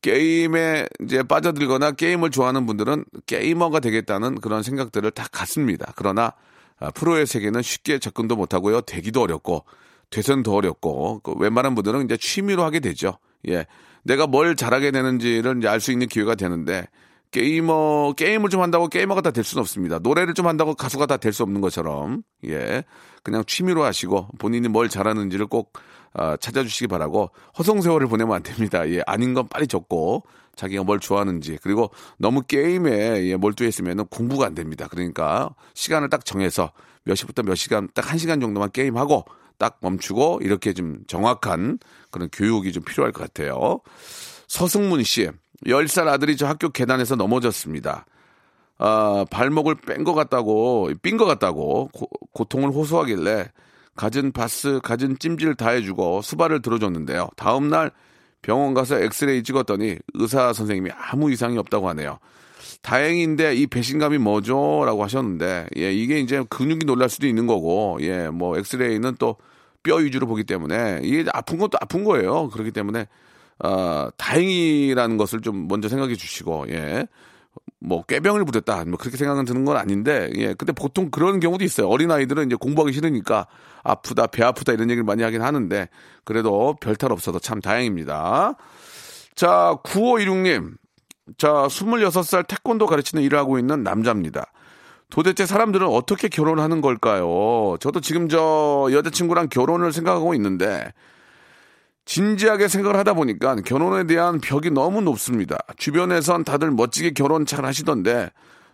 게임에 0.01 0.87
이제 1.03 1.23
빠져들거나 1.23 1.93
게임을 1.93 2.31
좋아하는 2.31 2.67
분들은 2.67 3.05
게이머가 3.27 3.81
되겠다는 3.81 4.41
그런 4.41 4.63
생각들을 4.63 5.11
다 5.11 5.27
갖습니다. 5.33 5.93
그러나 5.97 6.33
아, 6.79 6.91
프로의 6.91 7.27
세계는 7.27 7.63
쉽게 7.63 7.99
접근도 7.99 8.37
못하고요. 8.37 8.83
되기도 8.83 9.23
어렵고 9.23 9.65
돼선 10.11 10.43
더 10.43 10.53
어렵고 10.55 11.21
그 11.21 11.35
웬만한 11.39 11.75
분들은 11.75 12.05
이제 12.05 12.17
취미로 12.17 12.65
하게 12.65 12.81
되죠. 12.81 13.19
예, 13.49 13.67
내가 14.03 14.27
뭘 14.27 14.57
잘하게 14.57 14.91
되는지를 14.91 15.67
알 15.67 15.81
수 15.81 15.93
있는 15.93 16.07
기회가 16.07 16.35
되는데 16.35 16.87
게이머 17.35 18.13
게임을 18.17 18.49
좀 18.49 18.63
한다고 18.63 18.87
게이머가 18.89 19.21
다 19.21 19.31
될 19.33 19.43
수는 19.45 19.61
없습니다. 19.61 19.99
노래를 19.99 20.35
좀 20.35 20.47
한다고 20.47 20.75
가수가 20.75 21.07
다 21.07 21.17
될 21.17 21.33
수 21.33 21.43
없는 21.43 21.61
것처럼 21.61 22.23
예, 22.47 22.85
그냥 23.25 23.43
취미로 23.47 23.83
하시고 23.85 24.29
본인이 24.39 24.69
뭘 24.69 24.89
잘하는지를 24.89 25.47
꼭 25.47 25.73
어, 26.15 26.37
찾아주시기 26.37 26.87
바라고 26.87 27.31
허송세월을 27.59 28.07
보내면 28.07 28.37
안 28.37 28.43
됩니다. 28.45 28.89
예, 28.89 29.03
아닌 29.07 29.35
건 29.35 29.49
빨리 29.49 29.67
적고 29.67 30.23
자기가 30.55 30.85
뭘 30.85 31.01
좋아하는지 31.01 31.59
그리고 31.63 31.91
너무 32.19 32.43
게임에 32.43 33.27
예, 33.27 33.35
몰두했으면 33.37 34.07
공부가 34.07 34.47
안 34.47 34.55
됩니다. 34.55 34.87
그러니까 34.89 35.51
시간을 35.75 36.11
딱 36.11 36.25
정해서 36.25 36.71
몇 37.03 37.17
시부터 37.17 37.43
몇 37.43 37.57
시간 37.57 37.89
딱 37.95 38.11
한 38.13 38.19
시간 38.19 38.41
정도만 38.41 38.71
게임하고 38.71 39.25
딱 39.59 39.79
멈추고 39.81 40.39
이렇게 40.43 40.73
좀 40.73 41.01
정확한 41.09 41.79
그런 42.13 42.29
교육이 42.33 42.71
좀 42.73 42.85
필요할 42.85 43.11
것 43.13 43.23
같아요. 43.25 43.81
서승문 44.47 45.03
씨, 45.03 45.29
10살 45.67 46.09
아들이 46.09 46.37
저 46.37 46.47
학교 46.47 46.69
계단에서 46.69 47.17
넘어졌습니다. 47.17 48.07
아, 48.79 49.25
발목을 49.31 49.77
뺀 49.77 50.05
것 50.05 50.15
같다고, 50.15 50.91
삔 51.03 51.17
것 51.17 51.25
같다고 51.27 51.89
고, 51.93 52.09
고통을 52.33 52.71
호소하길래 52.71 53.51
갖은 53.97 54.33
바스, 54.33 54.81
갖은 54.83 55.19
찜질 55.19 55.55
다 55.55 55.71
해주고 55.71 56.23
수발을 56.23 56.63
들어줬는데요. 56.63 57.29
다음날 57.37 57.93
병원 58.43 58.75
가서 58.75 58.99
엑스레이 59.01 59.43
찍었더니 59.43 59.97
의사 60.15 60.53
선생님이 60.53 60.91
아무 60.97 61.31
이상이 61.31 61.57
없다고 61.59 61.89
하네요. 61.91 62.19
다행인데 62.83 63.55
이 63.55 63.67
배신감이 63.67 64.19
뭐죠? 64.19 64.83
라고 64.85 65.05
하셨는데, 65.05 65.69
예, 65.79 65.93
이게 65.93 66.19
이제 66.19 66.45
근육이 66.51 66.85
놀랄 66.85 67.09
수도 67.09 67.27
있는 67.27 67.47
거고, 67.47 67.99
예, 68.01 68.29
뭐 68.29 68.59
엑스레이는 68.59 69.17
또 69.19 69.37
뼈 69.85 69.97
위주로 69.97 70.27
보기 70.27 70.45
때문에 70.45 71.01
이게 71.05 71.25
아픈 71.33 71.59
것도 71.59 71.79
아픈 71.81 72.03
거예요. 72.03 72.49
그렇기 72.49 72.73
때문에, 72.73 73.07
어, 73.59 74.09
다행이라는 74.17 75.17
것을 75.17 75.41
좀 75.41 75.69
먼저 75.69 75.89
생각해 75.89 76.15
주시고, 76.15 76.67
예. 76.71 77.07
뭐 77.85 78.03
꾀병을 78.03 78.45
부렸다. 78.45 78.85
뭐 78.87 78.97
그렇게 78.97 79.17
생각은 79.17 79.45
드는 79.45 79.65
건 79.65 79.77
아닌데 79.77 80.31
예. 80.37 80.55
근데 80.55 80.73
보통 80.73 81.11
그런 81.11 81.39
경우도 81.39 81.65
있어요. 81.65 81.89
어린 81.89 82.11
아이들은 82.11 82.47
이제 82.47 82.57
공부하기 82.57 82.93
싫으니까 82.95 83.47
아프다 83.83 84.27
배 84.29 84.43
아프다 84.43 84.73
이런 84.73 84.89
얘기를 84.91 85.05
많이 85.05 85.23
하긴 85.23 85.43
하는데 85.43 85.89
그래도 86.25 86.77
별탈 86.81 87.13
없어서 87.13 87.39
참 87.39 87.61
다행입니다. 87.61 88.55
자 89.35 89.79
9516님. 89.85 90.73
자 91.37 91.49
26살 91.49 92.47
태권도 92.47 92.87
가르치는 92.87 93.23
일을 93.23 93.39
하고 93.39 93.59
있는 93.59 93.83
남자입니다. 93.83 94.47
도대체 95.11 95.47
사람들은 95.47 95.87
어떻게 95.87 96.29
결혼하는 96.29 96.81
걸까요? 96.81 97.77
저도 97.81 98.01
지금 98.01 98.29
저 98.29 98.89
여자친구랑 98.91 99.49
결혼을 99.49 99.93
생각하고 99.93 100.35
있는데 100.35 100.93
진지하게 102.05 102.69
생각을 102.69 102.99
하다 102.99 103.15
보니까 103.15 103.57
결혼에 103.57 104.07
대한 104.07 104.41
벽이 104.41 104.71
너무 104.71 105.01
높습니다. 105.01 105.57
주변에선 105.79 106.45
다들 106.45 106.71
멋지게 106.71 107.13
결혼 107.13 107.47
잘 107.47 107.65
하시던데 107.65 108.31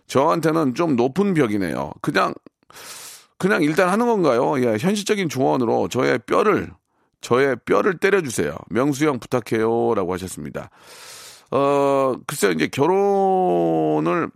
저한테는 0.07 0.75
좀 0.75 0.95
높은 0.95 1.33
벽이네요. 1.33 1.91
그냥 2.01 2.33
그냥 3.37 3.63
일단 3.63 3.89
하는 3.89 4.05
건가요? 4.05 4.59
예, 4.63 4.77
현실적인 4.77 5.29
조언으로 5.29 5.87
저의 5.87 6.19
뼈를 6.19 6.71
저의 7.21 7.55
뼈를 7.65 7.97
때려주세요. 7.97 8.55
명수 8.69 9.05
형 9.05 9.19
부탁해요라고 9.19 10.13
하셨습니다. 10.13 10.69
어 11.51 12.15
글쎄요 12.27 12.51
이제 12.51 12.67
결혼을 12.67 14.29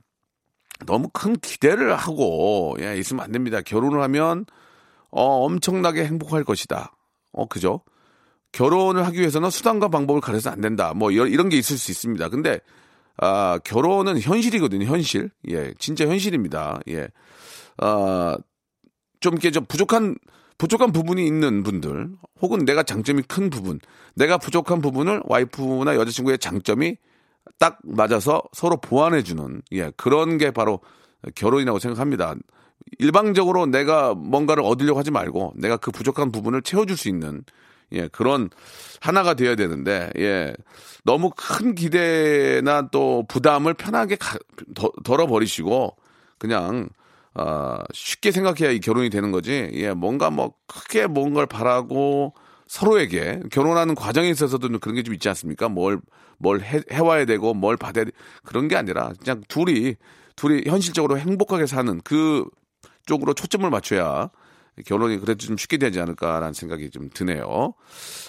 너무 0.86 1.10
큰 1.14 1.36
기대를 1.36 1.96
하고 1.96 2.76
예, 2.80 2.98
있으면 2.98 3.24
안 3.26 3.32
됩니다. 3.32 3.62
결혼을 3.62 4.02
하면 4.04 4.46
어 5.12 5.46
엄청나게 5.46 6.06
행복할 6.06 6.44
것이다. 6.44 6.94
어 7.34 7.48
그죠? 7.48 7.82
결혼을 8.56 9.06
하기 9.06 9.20
위해서는 9.20 9.50
수단과 9.50 9.90
방법을 9.90 10.22
가려서 10.22 10.50
안 10.50 10.62
된다. 10.62 10.94
뭐 10.96 11.12
이런, 11.12 11.30
이런 11.30 11.50
게 11.50 11.58
있을 11.58 11.78
수 11.78 11.92
있습니다. 11.92 12.30
근데 12.30 12.60
아, 13.18 13.60
결혼은 13.66 14.20
현실이거든요. 14.20 14.86
현실. 14.86 15.30
예, 15.50 15.74
진짜 15.78 16.08
현실입니다. 16.08 16.80
예. 16.88 17.10
아, 17.78 18.38
좀 19.20 19.34
이렇게 19.34 19.52
좀 19.52 19.66
부족한 19.66 20.16
부족한 20.58 20.94
부분이 20.94 21.26
있는 21.28 21.64
분들, 21.64 22.12
혹은 22.42 22.64
내가 22.64 22.84
장점이 22.84 23.24
큰 23.24 23.50
부분, 23.50 23.82
내가 24.16 24.38
부족한 24.38 24.80
부분을 24.80 25.22
와이프나 25.26 25.98
여자친구의 25.98 26.38
장점이 26.40 26.96
딱 27.60 27.80
맞아서 27.84 28.42
서로 28.54 28.78
보완해 28.78 29.22
주는, 29.22 29.62
예, 29.74 29.92
그런 29.98 30.38
게 30.38 30.52
바로 30.52 30.80
결혼이라고 31.36 31.80
생각합니다. 31.80 32.36
일방적으로 33.00 33.66
내가 33.66 34.14
뭔가를 34.14 34.64
얻으려고 34.64 34.98
하지 34.98 35.12
말고, 35.12 35.56
내가 35.58 35.76
그 35.76 35.92
부족한 35.92 36.32
부분을 36.32 36.62
채워줄 36.62 36.96
수 36.96 37.10
있는, 37.10 37.44
예, 37.92 38.08
그런 38.10 38.50
하나가 39.02 39.34
되어야 39.36 39.56
되는데, 39.56 40.10
예, 40.18 40.56
너무 41.04 41.32
큰 41.36 41.76
기대나 41.76 42.90
또 42.92 43.26
부담을 43.28 43.74
편하게 43.74 44.16
가, 44.16 44.38
더, 44.74 44.92
덜어버리시고, 45.04 45.96
그냥, 46.38 46.90
아, 47.34 47.84
쉽게 47.94 48.32
생각해야 48.32 48.72
이 48.72 48.80
결혼이 48.80 49.10
되는 49.10 49.32
거지. 49.32 49.70
예, 49.74 49.92
뭔가 49.94 50.30
뭐 50.30 50.54
크게 50.68 51.08
뭔가를 51.08 51.48
바라고 51.48 52.34
서로에게 52.68 53.42
결혼하는 53.52 53.94
과정에 53.96 54.30
있어서도 54.30 54.80
그런 54.80 54.96
게 54.96 55.04
좀 55.04 55.14
있지 55.14 55.28
않습니까? 55.30 55.70
뭘, 55.70 56.00
뭘 56.38 56.62
해, 56.62 56.82
해와야 56.92 57.26
되고 57.26 57.54
뭘 57.54 57.78
받아야 57.78 58.06
돼. 58.06 58.12
그런 58.44 58.68
게 58.68 58.76
아니라 58.76 59.12
그냥 59.22 59.42
둘이, 59.48 59.96
둘이 60.36 60.64
현실적으로 60.68 61.18
행복하게 61.20 61.66
사는 61.68 62.02
그 62.04 62.46
쪽으로 63.06 63.34
초점을 63.34 63.70
맞춰야 63.70 64.30
결혼이 64.86 65.20
그래도 65.20 65.46
좀 65.46 65.58
쉽게 65.58 65.78
되지 65.78 66.00
않을까라는 66.00 66.54
생각이 66.54 66.90
좀 66.90 67.10
드네요. 67.14 67.74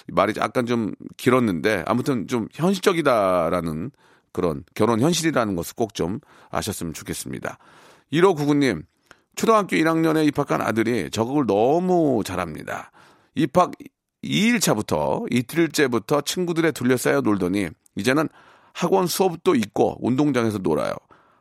말이 0.07 0.33
약간 0.37 0.65
좀 0.65 0.93
길었는데 1.17 1.83
아무튼 1.85 2.27
좀 2.27 2.47
현실적이다라는 2.53 3.91
그런 4.31 4.63
결혼 4.75 5.01
현실이라는 5.01 5.55
것을 5.55 5.75
꼭 5.75 5.93
좀 5.93 6.19
아셨으면 6.49 6.93
좋겠습니다. 6.93 7.57
1599님, 8.13 8.83
초등학교 9.35 9.75
1학년에 9.75 10.27
입학한 10.27 10.61
아들이 10.61 11.09
적응을 11.09 11.45
너무 11.47 12.23
잘합니다. 12.23 12.91
입학 13.35 13.71
2일차부터 14.23 15.25
이틀째부터 15.31 16.21
친구들에 16.21 16.71
둘러싸여 16.71 17.21
놀더니 17.21 17.69
이제는 17.95 18.29
학원 18.73 19.07
수업도 19.07 19.55
있고 19.55 19.97
운동장에서 20.01 20.59
놀아요. 20.59 20.93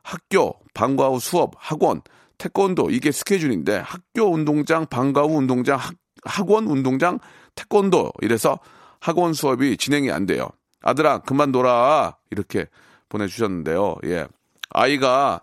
학교, 0.03 0.59
방과 0.73 1.09
후 1.09 1.21
수업, 1.21 1.53
학원, 1.57 2.01
태권도 2.39 2.91
이게 2.91 3.13
스케줄인데 3.13 3.77
학교 3.79 4.33
운동장, 4.33 4.87
방과 4.87 5.23
후 5.23 5.37
운동장, 5.37 5.79
학, 5.79 5.95
학원 6.25 6.67
운동장, 6.67 7.19
태권도 7.55 8.13
이래서 8.23 8.59
학원 9.01 9.33
수업이 9.33 9.77
진행이 9.77 10.11
안 10.11 10.27
돼요. 10.27 10.49
아들아 10.83 11.19
그만 11.21 11.53
놀아 11.53 12.17
이렇게 12.31 12.67
보내주셨는데요. 13.09 13.97
예, 14.05 14.27
아이가 14.71 15.41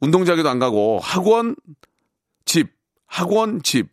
운동장에도 0.00 0.48
안 0.48 0.58
가고 0.58 0.98
학원, 1.02 1.54
집, 2.44 2.70
학원, 3.06 3.62
집, 3.62 3.88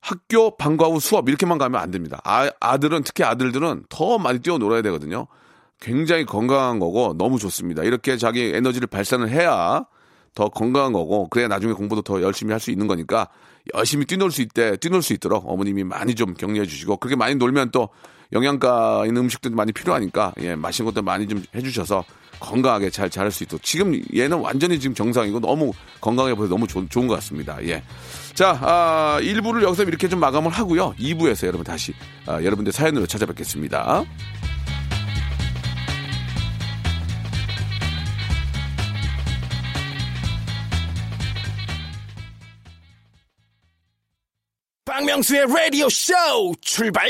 학교, 0.00 0.56
방과 0.56 0.86
후 0.86 1.00
수업 1.00 1.28
이렇게만 1.28 1.58
가면 1.58 1.80
안 1.80 1.90
됩니다. 1.90 2.20
아, 2.24 2.50
아들은 2.60 3.02
특히 3.02 3.24
아들들은 3.24 3.86
더 3.88 4.18
많이 4.18 4.38
뛰어놀아야 4.38 4.82
되거든요. 4.82 5.26
굉장히 5.80 6.24
건강한 6.24 6.78
거고 6.78 7.14
너무 7.18 7.38
좋습니다. 7.38 7.82
이렇게 7.82 8.16
자기 8.16 8.52
에너지를 8.54 8.86
발산을 8.86 9.28
해야 9.28 9.84
더 10.36 10.48
건강한 10.48 10.92
거고 10.92 11.26
그래야 11.28 11.48
나중에 11.48 11.72
공부도 11.72 12.02
더 12.02 12.22
열심히 12.22 12.52
할 12.52 12.60
수 12.60 12.70
있는 12.70 12.86
거니까 12.86 13.28
열심히 13.74 14.04
뛰놀 14.04 14.30
수 14.30 14.42
있대 14.42 14.76
뛰놀 14.76 15.02
수 15.02 15.12
있도록 15.14 15.44
어머님이 15.48 15.82
많이 15.82 16.14
좀 16.14 16.34
격려해 16.34 16.66
주시고 16.66 16.98
그렇게 16.98 17.16
많이 17.16 17.34
놀면 17.34 17.70
또 17.72 17.88
영양가 18.32 19.04
있는 19.06 19.22
음식들도 19.22 19.56
많이 19.56 19.72
필요하니까 19.72 20.32
예 20.42 20.54
맛있는 20.54 20.92
것도 20.92 21.02
많이 21.02 21.26
좀 21.26 21.42
해주셔서 21.54 22.04
건강하게 22.38 22.90
잘 22.90 23.08
자랄 23.08 23.30
수 23.30 23.44
있도록 23.44 23.62
지금 23.62 23.98
얘는 24.14 24.38
완전히 24.38 24.78
지금 24.78 24.94
정상이고 24.94 25.40
너무 25.40 25.72
건강해 26.00 26.34
보여서 26.34 26.54
너무 26.54 26.66
좋, 26.66 26.88
좋은 26.90 27.06
것 27.06 27.14
같습니다. 27.14 27.56
예. 27.64 27.82
자, 28.34 28.58
아, 28.60 29.18
1부를 29.22 29.62
여기서 29.62 29.84
이렇게 29.84 30.06
좀 30.06 30.20
마감을 30.20 30.50
하고요. 30.50 30.94
2부에서 30.98 31.46
여러분 31.46 31.64
다시 31.64 31.94
아, 32.26 32.34
여러분들 32.42 32.72
사연으로 32.72 33.06
찾아뵙겠습니다. 33.06 34.04
박명수의 44.96 45.44
라디오 45.54 45.90
쇼 45.90 46.14
출발! 46.62 47.06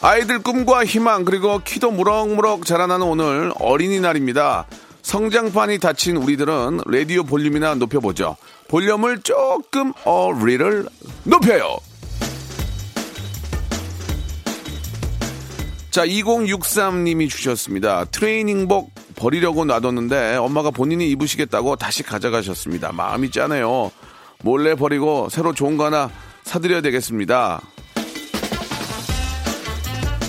아이들 0.00 0.38
꿈과 0.38 0.86
희망 0.86 1.26
그리고 1.26 1.58
키도 1.58 1.90
무럭무럭 1.90 2.64
자라나는 2.64 3.06
오늘 3.06 3.52
어린이날입니다. 3.58 4.66
성장판이 5.02 5.78
닫힌 5.78 6.16
우리들은 6.16 6.80
라디오 6.86 7.22
볼륨이나 7.22 7.74
높여보죠. 7.74 8.38
볼륨을 8.68 9.20
조금 9.20 9.92
어리를 10.04 10.86
높여요. 11.24 11.76
자, 15.96 16.04
2063님이 16.04 17.30
주셨습니다. 17.30 18.04
트레이닝복 18.04 18.92
버리려고 19.14 19.64
놔뒀는데 19.64 20.36
엄마가 20.36 20.70
본인이 20.70 21.08
입으시겠다고 21.08 21.76
다시 21.76 22.02
가져가셨습니다. 22.02 22.92
마음이 22.92 23.30
짠해요. 23.30 23.90
몰래 24.42 24.74
버리고 24.74 25.30
새로 25.30 25.54
좋은 25.54 25.78
거 25.78 25.86
하나 25.86 26.10
사드려야 26.44 26.82
되겠습니다. 26.82 27.62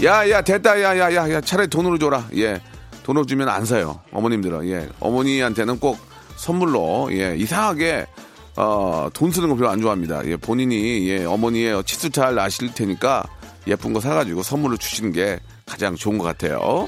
야, 0.05 0.29
야, 0.29 0.41
됐다. 0.41 0.81
야, 0.81 0.97
야, 0.97 1.13
야, 1.13 1.29
야. 1.33 1.41
차라리 1.41 1.67
돈으로 1.67 1.97
줘라. 1.97 2.29
예. 2.37 2.61
돈으로 3.03 3.25
주면 3.25 3.49
안 3.49 3.65
사요. 3.65 3.99
어머님들은. 4.13 4.69
예. 4.69 4.87
어머니한테는 5.01 5.81
꼭 5.81 5.97
선물로, 6.37 7.09
예. 7.11 7.35
이상하게, 7.35 8.07
어, 8.55 9.09
돈 9.13 9.31
쓰는 9.33 9.49
거 9.49 9.55
별로 9.55 9.69
안 9.69 9.81
좋아합니다. 9.81 10.25
예. 10.27 10.37
본인이, 10.37 11.09
예. 11.09 11.25
어머니의 11.25 11.83
치수 11.83 12.09
잘 12.09 12.39
아실 12.39 12.73
테니까 12.73 13.25
예쁜 13.67 13.91
거 13.91 13.99
사가지고 13.99 14.43
선물로 14.43 14.77
주시는 14.77 15.11
게 15.11 15.41
가장 15.67 15.95
좋은 15.95 16.17
것 16.17 16.23
같아요. 16.23 16.87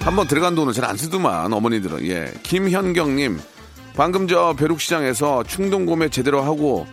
한번 0.00 0.26
들어간 0.26 0.54
돈은 0.54 0.72
잘안 0.72 0.96
쓰더만, 0.96 1.52
어머니들은. 1.52 2.06
예. 2.06 2.32
김현경님. 2.42 3.40
방금 3.94 4.28
저 4.28 4.54
벼룩시장에서 4.56 5.42
충동 5.44 5.84
구매 5.84 6.08
제대로 6.08 6.40
하고 6.42 6.86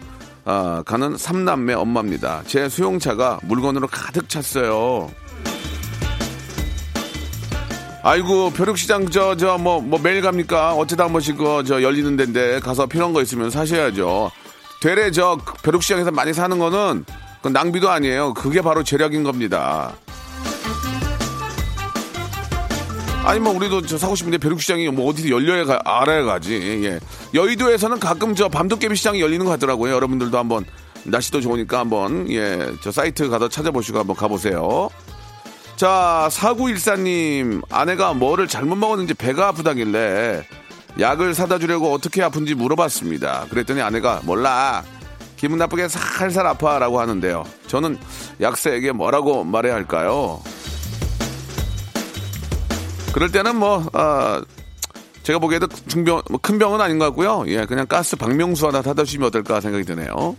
아, 0.43 0.81
가는 0.85 1.15
삼남매 1.15 1.73
엄마입니다. 1.75 2.41
제 2.47 2.67
수용차가 2.67 3.39
물건으로 3.43 3.87
가득 3.87 4.27
찼어요. 4.27 5.11
아이고 8.01 8.51
벼룩시장 8.51 9.09
저저뭐뭐 9.09 9.99
매일 9.99 10.21
갑니까? 10.21 10.73
어쩌다 10.73 11.05
한 11.05 11.11
번씩 11.11 11.37
그저 11.37 11.81
열리는 11.81 12.15
데인데 12.15 12.59
가서 12.59 12.85
필요한 12.85 13.13
거 13.13 13.21
있으면 13.21 13.49
사셔야죠. 13.49 14.31
되레 14.81 15.11
저 15.11 15.37
벼룩시장에서 15.63 16.11
많이 16.11 16.33
사는 16.33 16.57
거는 16.59 17.05
그 17.45 17.49
낭비도 17.49 17.91
아니에요. 17.91 18.33
그게 18.33 18.59
바로 18.59 18.83
재력인 18.83 19.21
겁니다. 19.21 19.93
아니 23.23 23.39
뭐 23.39 23.53
우리도 23.53 23.83
저 23.83 23.99
사고 23.99 24.15
싶은데 24.15 24.39
벼룩시장이 24.39 24.89
뭐 24.89 25.07
어디서 25.07 25.29
열려야 25.29 25.65
가, 25.65 25.79
알아야 25.83 26.23
가지. 26.23 26.55
예. 26.83 26.99
여의도에서는 27.35 27.99
가끔 27.99 28.33
저 28.33 28.49
밤도깨비 28.49 28.95
시장이 28.95 29.21
열리는 29.21 29.45
것 29.45 29.51
같더라고요. 29.51 29.93
여러분들도 29.93 30.35
한번 30.35 30.65
날씨도 31.03 31.41
좋으니까 31.41 31.77
한번 31.77 32.27
예, 32.31 32.71
저 32.81 32.91
사이트 32.91 33.29
가서 33.29 33.47
찾아보시고 33.47 33.99
한번 33.99 34.15
가보세요. 34.15 34.89
자, 35.75 36.27
4914님, 36.31 37.61
아내가 37.69 38.13
뭐를 38.13 38.47
잘못 38.47 38.75
먹었는지 38.75 39.13
배가 39.13 39.49
아프다길래 39.49 40.47
약을 40.99 41.35
사다 41.35 41.59
주려고 41.59 41.93
어떻게 41.93 42.23
아픈지 42.23 42.55
물어봤습니다. 42.55 43.45
그랬더니 43.51 43.81
아내가 43.81 44.21
몰라. 44.23 44.83
기분 45.35 45.57
나쁘게 45.57 45.87
살살 45.87 46.45
아파라고 46.47 46.99
하는데요. 46.99 47.43
저는 47.67 47.97
약사에게 48.41 48.91
뭐라고 48.91 49.43
말해야 49.43 49.73
할까요? 49.75 50.41
그럴 53.13 53.31
때는 53.31 53.55
뭐, 53.55 53.85
아, 53.93 54.41
제가 55.23 55.39
보기에도 55.39 55.67
중병, 55.87 56.21
뭐 56.29 56.39
큰 56.41 56.59
병은 56.59 56.81
아닌 56.81 56.99
것 56.99 57.05
같고요. 57.05 57.45
예, 57.47 57.65
그냥 57.65 57.87
가스 57.87 58.15
박명수 58.15 58.67
하나 58.67 58.81
타다 58.81 59.03
주시면 59.03 59.27
어떨까 59.27 59.61
생각이 59.61 59.83
드네요. 59.85 60.35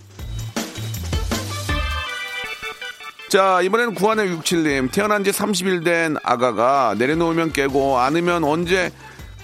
자, 3.29 3.61
이번에는 3.63 3.95
구한의 3.95 4.31
67님. 4.37 4.93
태어난 4.93 5.25
지 5.25 5.31
30일 5.33 5.85
된 5.85 6.17
아가가 6.23 6.95
내려놓으면 6.97 7.53
깨고 7.53 7.99
안으면 7.99 8.45
언제 8.45 8.93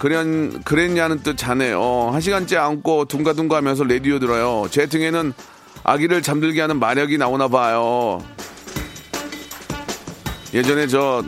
그랬, 0.03 0.65
그랬냐는 0.65 1.23
뜻 1.23 1.37
자네요. 1.37 2.09
한 2.11 2.19
시간째 2.19 2.57
안고 2.57 3.05
둥가둥가 3.05 3.55
하면서 3.55 3.85
레디오 3.85 4.19
들어요. 4.19 4.67
제 4.69 4.85
등에는 4.85 5.31
아기를 5.85 6.21
잠들게 6.21 6.59
하는 6.59 6.77
마력이 6.77 7.17
나오나 7.17 7.47
봐요. 7.47 8.21
예전에 10.53 10.87
저 10.87 11.23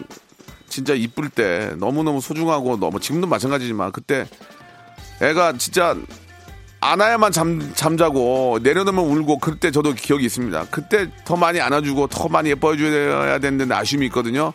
진짜 0.68 0.94
이쁠 0.94 1.30
때 1.30 1.74
너무너무 1.78 2.20
소중하고 2.20 2.76
너무 2.76 3.00
지금도 3.00 3.28
마찬가지지만 3.28 3.94
그때 3.94 4.28
애가 5.22 5.54
진짜 5.54 5.96
안아야만 6.82 7.32
잠, 7.32 7.72
잠자고 7.76 8.60
내려놓으면 8.62 9.06
울고 9.06 9.40
그때 9.40 9.72
저도 9.72 9.94
기억이 9.94 10.26
있습니다. 10.26 10.66
그때 10.70 11.10
더 11.24 11.38
많이 11.38 11.62
안아주고 11.62 12.08
더 12.08 12.28
많이 12.28 12.50
예뻐해줘야 12.50 13.40
되는데 13.40 13.74
아쉬움이 13.74 14.08
있거든요. 14.08 14.52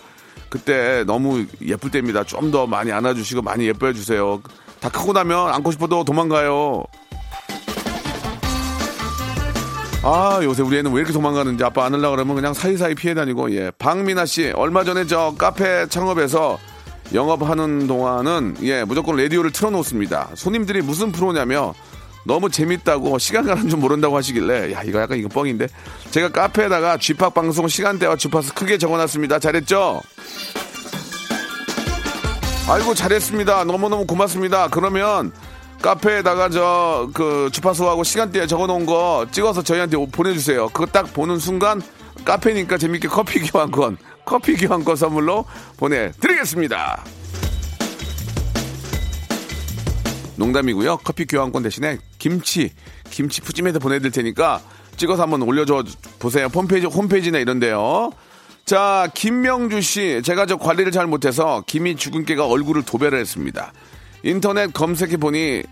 그때 0.50 1.04
너무 1.06 1.46
예쁠 1.64 1.90
때입니다. 1.90 2.24
좀 2.24 2.50
더 2.50 2.66
많이 2.66 2.90
안아주시고 2.90 3.42
많이 3.42 3.66
예뻐해 3.66 3.92
주세요. 3.92 4.42
다 4.80 4.88
크고 4.88 5.12
나면 5.12 5.52
안고 5.54 5.70
싶어도 5.72 6.02
도망가요. 6.04 6.84
아 10.02 10.40
요새 10.42 10.62
우리 10.62 10.78
애는 10.78 10.92
왜 10.92 10.98
이렇게 11.00 11.12
도망가는지 11.12 11.62
아빠 11.62 11.84
안으려고 11.84 12.16
그러면 12.16 12.34
그냥 12.34 12.54
사이사이 12.54 12.94
피해 12.94 13.12
다니고 13.14 13.52
예 13.54 13.70
박민아 13.78 14.24
씨 14.24 14.50
얼마 14.56 14.82
전에 14.82 15.06
저 15.06 15.34
카페 15.36 15.86
창업해서 15.86 16.58
영업하는 17.12 17.86
동안은 17.86 18.56
예 18.62 18.82
무조건 18.84 19.16
라디오를 19.16 19.50
틀어놓습니다 19.52 20.30
손님들이 20.34 20.80
무슨 20.80 21.12
프로냐며 21.12 21.74
너무 22.24 22.50
재밌다고 22.50 23.18
시간 23.18 23.46
가는 23.46 23.68
줄 23.68 23.78
모른다고 23.78 24.16
하시길래 24.16 24.72
야 24.72 24.82
이거 24.82 25.00
약간 25.00 25.18
이거 25.18 25.28
뻥인데 25.28 25.68
제가 26.10 26.28
카페에다가 26.30 26.98
쥐팍 26.98 27.34
방송 27.34 27.66
시간대와 27.66 28.16
주파수 28.16 28.54
크게 28.54 28.78
적어놨습니다 28.78 29.38
잘했죠? 29.38 30.00
아이고 32.68 32.94
잘했습니다 32.94 33.64
너무너무 33.64 34.06
고맙습니다 34.06 34.68
그러면 34.68 35.32
카페에다가 35.82 36.50
저 36.50 36.90
그 37.14 37.48
주파수하고 37.52 38.04
시간대에 38.04 38.46
적어놓은 38.46 38.86
거 38.86 39.26
찍어서 39.30 39.62
저희한테 39.62 39.96
보내주세요. 40.12 40.68
그거 40.68 40.86
딱 40.86 41.12
보는 41.12 41.38
순간 41.38 41.82
카페니까 42.24 42.76
재밌게 42.76 43.08
커피 43.08 43.40
교환권, 43.40 43.96
커피 44.24 44.54
교환권 44.56 44.96
선물로 44.96 45.44
보내드리겠습니다. 45.78 47.04
농담이고요. 50.40 50.98
커피 51.04 51.26
교환권 51.26 51.62
대신에 51.62 51.98
김치, 52.18 52.72
김치 53.10 53.42
푸짐해서 53.42 53.78
보내드릴 53.78 54.10
테니까 54.10 54.60
찍어서 54.96 55.22
한번 55.22 55.42
올려줘 55.42 55.84
보세요. 56.18 56.46
홈페이지, 56.46 56.86
홈페이지나 56.86 57.38
이런데요. 57.38 58.10
자, 58.64 59.08
김명주 59.14 59.82
씨, 59.82 60.22
제가 60.24 60.46
저 60.46 60.56
관리를 60.56 60.92
잘 60.92 61.06
못해서 61.06 61.62
김이 61.66 61.94
개가 61.94 62.46
얼굴을 62.46 62.82
도배를 62.84 63.18
했습니다. 63.18 63.72
인터넷 64.22 64.72
검색해 64.72 65.16
보니 65.16 65.62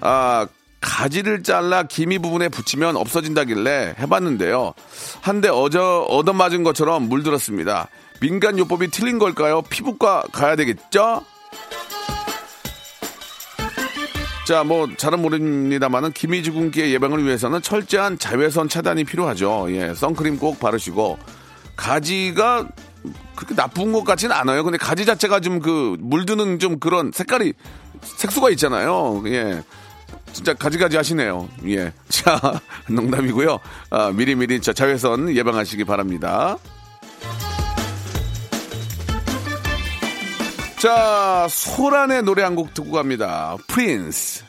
아 0.00 0.46
가지를 0.80 1.42
잘라 1.42 1.84
기미 1.84 2.18
부분에 2.18 2.48
붙이면 2.48 2.96
없어진다길래 2.96 3.94
해봤는데요. 3.98 4.74
한데 5.20 5.48
어저 5.48 6.06
얻어맞은 6.08 6.64
것처럼 6.64 7.08
물들었습니다. 7.08 7.88
민간 8.20 8.58
요법이 8.58 8.90
틀린 8.90 9.18
걸까요? 9.18 9.62
피부과 9.62 10.24
가야 10.32 10.56
되겠죠? 10.56 11.24
자, 14.44 14.64
뭐 14.64 14.88
잘은 14.96 15.22
모릅니다만은 15.22 16.12
기미 16.12 16.42
주근기의 16.42 16.92
예방을 16.94 17.24
위해서는 17.24 17.62
철저한 17.62 18.18
자외선 18.18 18.68
차단이 18.68 19.04
필요하죠. 19.04 19.68
예, 19.70 19.94
선크림 19.94 20.38
꼭 20.38 20.58
바르시고 20.58 21.16
가지가 21.76 22.68
그렇게 23.36 23.54
나쁜 23.54 23.92
것 23.92 24.02
같지는 24.04 24.34
않아요. 24.34 24.64
근데 24.64 24.78
가지 24.78 25.04
자체가 25.06 25.40
좀 25.40 25.60
그 25.60 25.96
물드는 26.00 26.58
좀 26.58 26.80
그런 26.80 27.12
색깔이 27.12 27.52
색소가 28.02 28.50
있잖아요. 28.50 29.22
예. 29.26 29.62
진짜 30.32 30.54
가지가지 30.54 30.96
하시네요. 30.96 31.48
예. 31.68 31.92
자, 32.08 32.60
농담이고요. 32.88 33.58
아, 33.90 34.10
미리미리 34.10 34.60
저 34.60 34.72
자외선 34.72 35.34
예방하시기 35.34 35.84
바랍니다. 35.84 36.56
자, 40.82 41.46
소란의 41.48 42.24
노래 42.24 42.42
한 42.42 42.56
곡 42.56 42.74
듣고 42.74 42.90
갑니다. 42.90 43.56
프린스. 43.68 44.42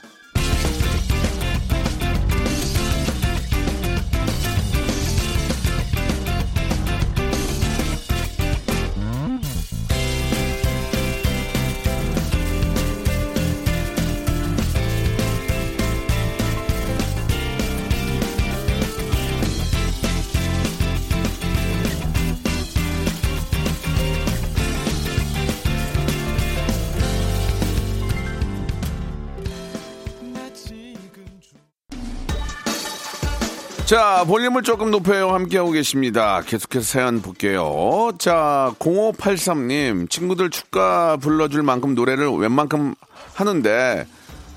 자, 33.85 34.23
볼륨을 34.25 34.63
조금 34.63 34.91
높여요. 34.91 35.31
함께하고 35.33 35.71
계십니다. 35.71 36.41
계속해서 36.45 36.85
사연 36.85 37.21
볼게요. 37.21 38.11
자, 38.17 38.73
0583님, 38.79 40.09
친구들 40.09 40.49
축가 40.49 41.17
불러줄 41.17 41.63
만큼 41.63 41.93
노래를 41.93 42.29
웬만큼 42.29 42.95
하는데, 43.33 44.07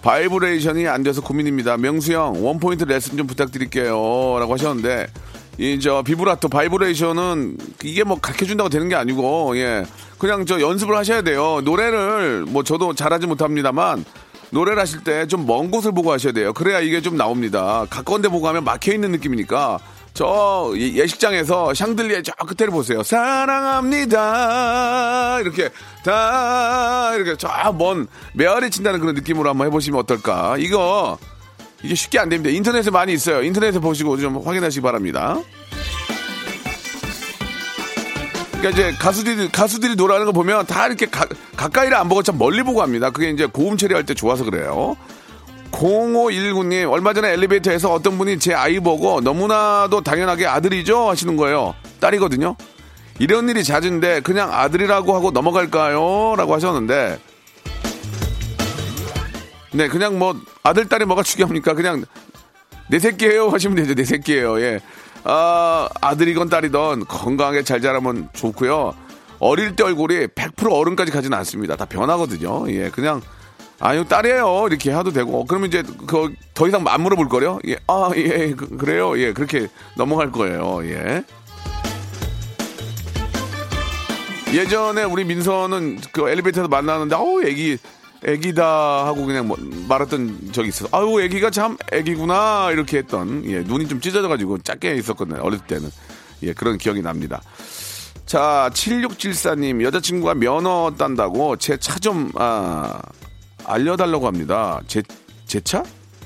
바이브레이션이 0.02 0.86
안 0.86 1.02
돼서 1.02 1.22
고민입니다. 1.22 1.76
명수 1.76 2.12
형, 2.12 2.46
one 2.46 2.61
point 2.61 2.85
레슨 2.84 3.16
좀 3.16 3.26
부탁드릴게요. 3.26 3.88
라고 4.38 4.52
하셨는데, 4.52 5.08
이, 5.58 5.80
저, 5.80 6.02
비브라토, 6.02 6.48
바이브레이션은 6.48 7.58
이게 7.82 8.04
뭐 8.04 8.20
가르쳐준다고 8.20 8.70
되는 8.70 8.88
게 8.88 8.94
아니고, 8.94 9.56
예. 9.58 9.84
그냥 10.18 10.46
저 10.46 10.60
연습을 10.60 10.96
하셔야 10.96 11.22
돼요. 11.22 11.60
노래를, 11.64 12.44
뭐 12.46 12.62
저도 12.62 12.94
잘하지 12.94 13.26
못합니다만, 13.26 14.04
노래를 14.50 14.80
하실 14.80 15.02
때 15.04 15.26
좀 15.26 15.46
먼 15.46 15.70
곳을 15.70 15.92
보고 15.92 16.12
하셔야 16.12 16.32
돼요. 16.32 16.52
그래야 16.52 16.80
이게 16.80 17.00
좀 17.00 17.16
나옵니다. 17.16 17.87
가까운 17.90 18.22
데 18.22 18.28
보고 18.28 18.46
하면 18.48 18.64
막혀 18.64 18.92
있는 18.92 19.12
느낌이니까 19.12 19.78
저 20.14 20.72
예- 20.76 20.94
예식장에서 20.94 21.74
샹들리에 21.74 22.22
저 22.22 22.32
끝에를 22.32 22.72
보세요. 22.72 23.02
사랑합니다. 23.02 24.20
이렇게 25.40 25.70
다 26.04 27.14
이렇게 27.14 27.37
저먼 27.37 28.06
메아리 28.35 28.70
친다는 28.70 29.00
그런 29.00 29.14
느낌으로 29.14 29.50
한번 29.50 29.66
해보시면 29.66 30.00
어떨까. 30.00 30.56
이거 30.59 31.18
이게 31.82 31.94
쉽게 31.94 32.18
안 32.18 32.28
됩니다. 32.28 32.54
인터넷에 32.54 32.90
많이 32.90 33.12
있어요. 33.12 33.42
인터넷에 33.42 33.78
보시고 33.78 34.16
좀 34.16 34.38
확인하시기 34.44 34.82
바랍니다. 34.82 35.38
그러니까 38.66 38.70
이제 38.70 38.96
가수들이 38.98 39.48
가수들이 39.48 39.94
노래하는 39.94 40.26
거 40.26 40.33
보면 40.33 40.66
다 40.66 40.87
이렇게 40.87 41.07
가, 41.07 41.26
가까이를 41.57 41.96
안 41.96 42.09
보고 42.09 42.22
참 42.22 42.37
멀리 42.37 42.62
보고 42.64 42.83
합니다. 42.83 43.11
그게 43.11 43.31
이제 43.31 43.46
고음 43.46 43.76
처리할 43.76 44.05
때 44.05 44.14
좋아서 44.14 44.44
그래요. 44.44 44.96
0519님 45.70 46.90
얼마 46.90 47.12
전에 47.12 47.33
엘리베이터에서 47.33 47.92
어떤 47.92 48.18
분이 48.18 48.38
제 48.38 48.55
아이 48.55 48.81
보고 48.81 49.20
너무나도 49.20 50.00
당연하게 50.00 50.46
아들이죠 50.46 51.09
하시는 51.09 51.37
거예요. 51.37 51.74
딸이거든요. 52.00 52.57
이런 53.18 53.48
일이 53.48 53.62
잦은데 53.62 54.20
그냥 54.20 54.52
아들이라고 54.52 55.14
하고 55.14 55.31
넘어갈까요? 55.31 56.35
라고 56.37 56.55
하셨는데 56.55 57.20
네 59.74 59.88
그냥 59.88 60.18
뭐 60.18 60.35
아들 60.62 60.88
딸이 60.88 61.05
뭐가 61.05 61.22
중요합니까? 61.22 61.74
그냥 61.74 62.05
내 62.88 62.98
새끼예요 62.98 63.48
하시면 63.48 63.76
되죠. 63.76 63.94
내 63.94 64.05
새끼예요. 64.05 64.61
예. 64.61 64.81
아, 65.28 65.88
아들이건 66.00 66.48
딸이건 66.48 67.06
건강하게 67.06 67.62
잘 67.64 67.80
자라면 67.80 68.28
좋고요. 68.32 68.94
어릴 69.38 69.76
때 69.76 69.82
얼굴이 69.84 70.28
100% 70.28 70.72
어른까지 70.72 71.10
가지는 71.12 71.36
않습니다. 71.38 71.76
다 71.76 71.84
변하거든요. 71.84 72.70
예, 72.70 72.90
그냥 72.90 73.20
아유 73.78 74.06
딸이에요 74.08 74.66
이렇게 74.68 74.90
해도 74.96 75.10
되고 75.12 75.44
그러면 75.44 75.68
이제 75.68 75.82
그 76.06 76.34
더 76.56 76.66
이상 76.66 76.82
안 76.88 77.02
물어볼 77.02 77.28
거요. 77.28 77.58
예, 77.68 77.76
아 77.86 78.10
예, 78.16 78.54
그, 78.54 78.76
그래요. 78.78 79.16
예, 79.18 79.32
그렇게 79.34 79.68
넘어갈 79.96 80.32
거예요. 80.32 80.80
예. 80.84 81.22
예전에 84.54 85.02
우리 85.04 85.24
민서는 85.24 85.98
그 86.12 86.30
엘리베이터에서 86.30 86.68
만나는데 86.68 87.14
아우 87.14 87.42
애기 87.44 87.76
애기다 88.26 89.06
하고 89.06 89.24
그냥 89.24 89.46
뭐 89.48 89.56
말했던 89.88 90.50
적이 90.52 90.68
있어서 90.68 90.88
아유 90.96 91.20
애기가 91.22 91.50
참 91.50 91.76
애기구나 91.92 92.70
이렇게 92.72 92.98
했던 92.98 93.44
예 93.46 93.60
눈이 93.60 93.86
좀 93.88 94.00
찢어져가지고 94.00 94.58
작게 94.62 94.94
있었거든요 94.96 95.40
어렸을 95.42 95.64
때는. 95.66 95.90
예 96.42 96.52
그런 96.52 96.76
기억이 96.76 97.00
납니다. 97.02 97.40
자 98.26 98.68
7674님 98.74 99.82
여자친구가 99.82 100.34
면허 100.34 100.92
딴다고 100.98 101.56
제 101.56 101.76
차 101.78 101.98
좀 102.00 102.30
아, 102.34 103.00
알려달라고 103.64 104.26
합니다. 104.26 104.80
제 104.86 105.02
제 105.46 105.60
차? 105.60 105.84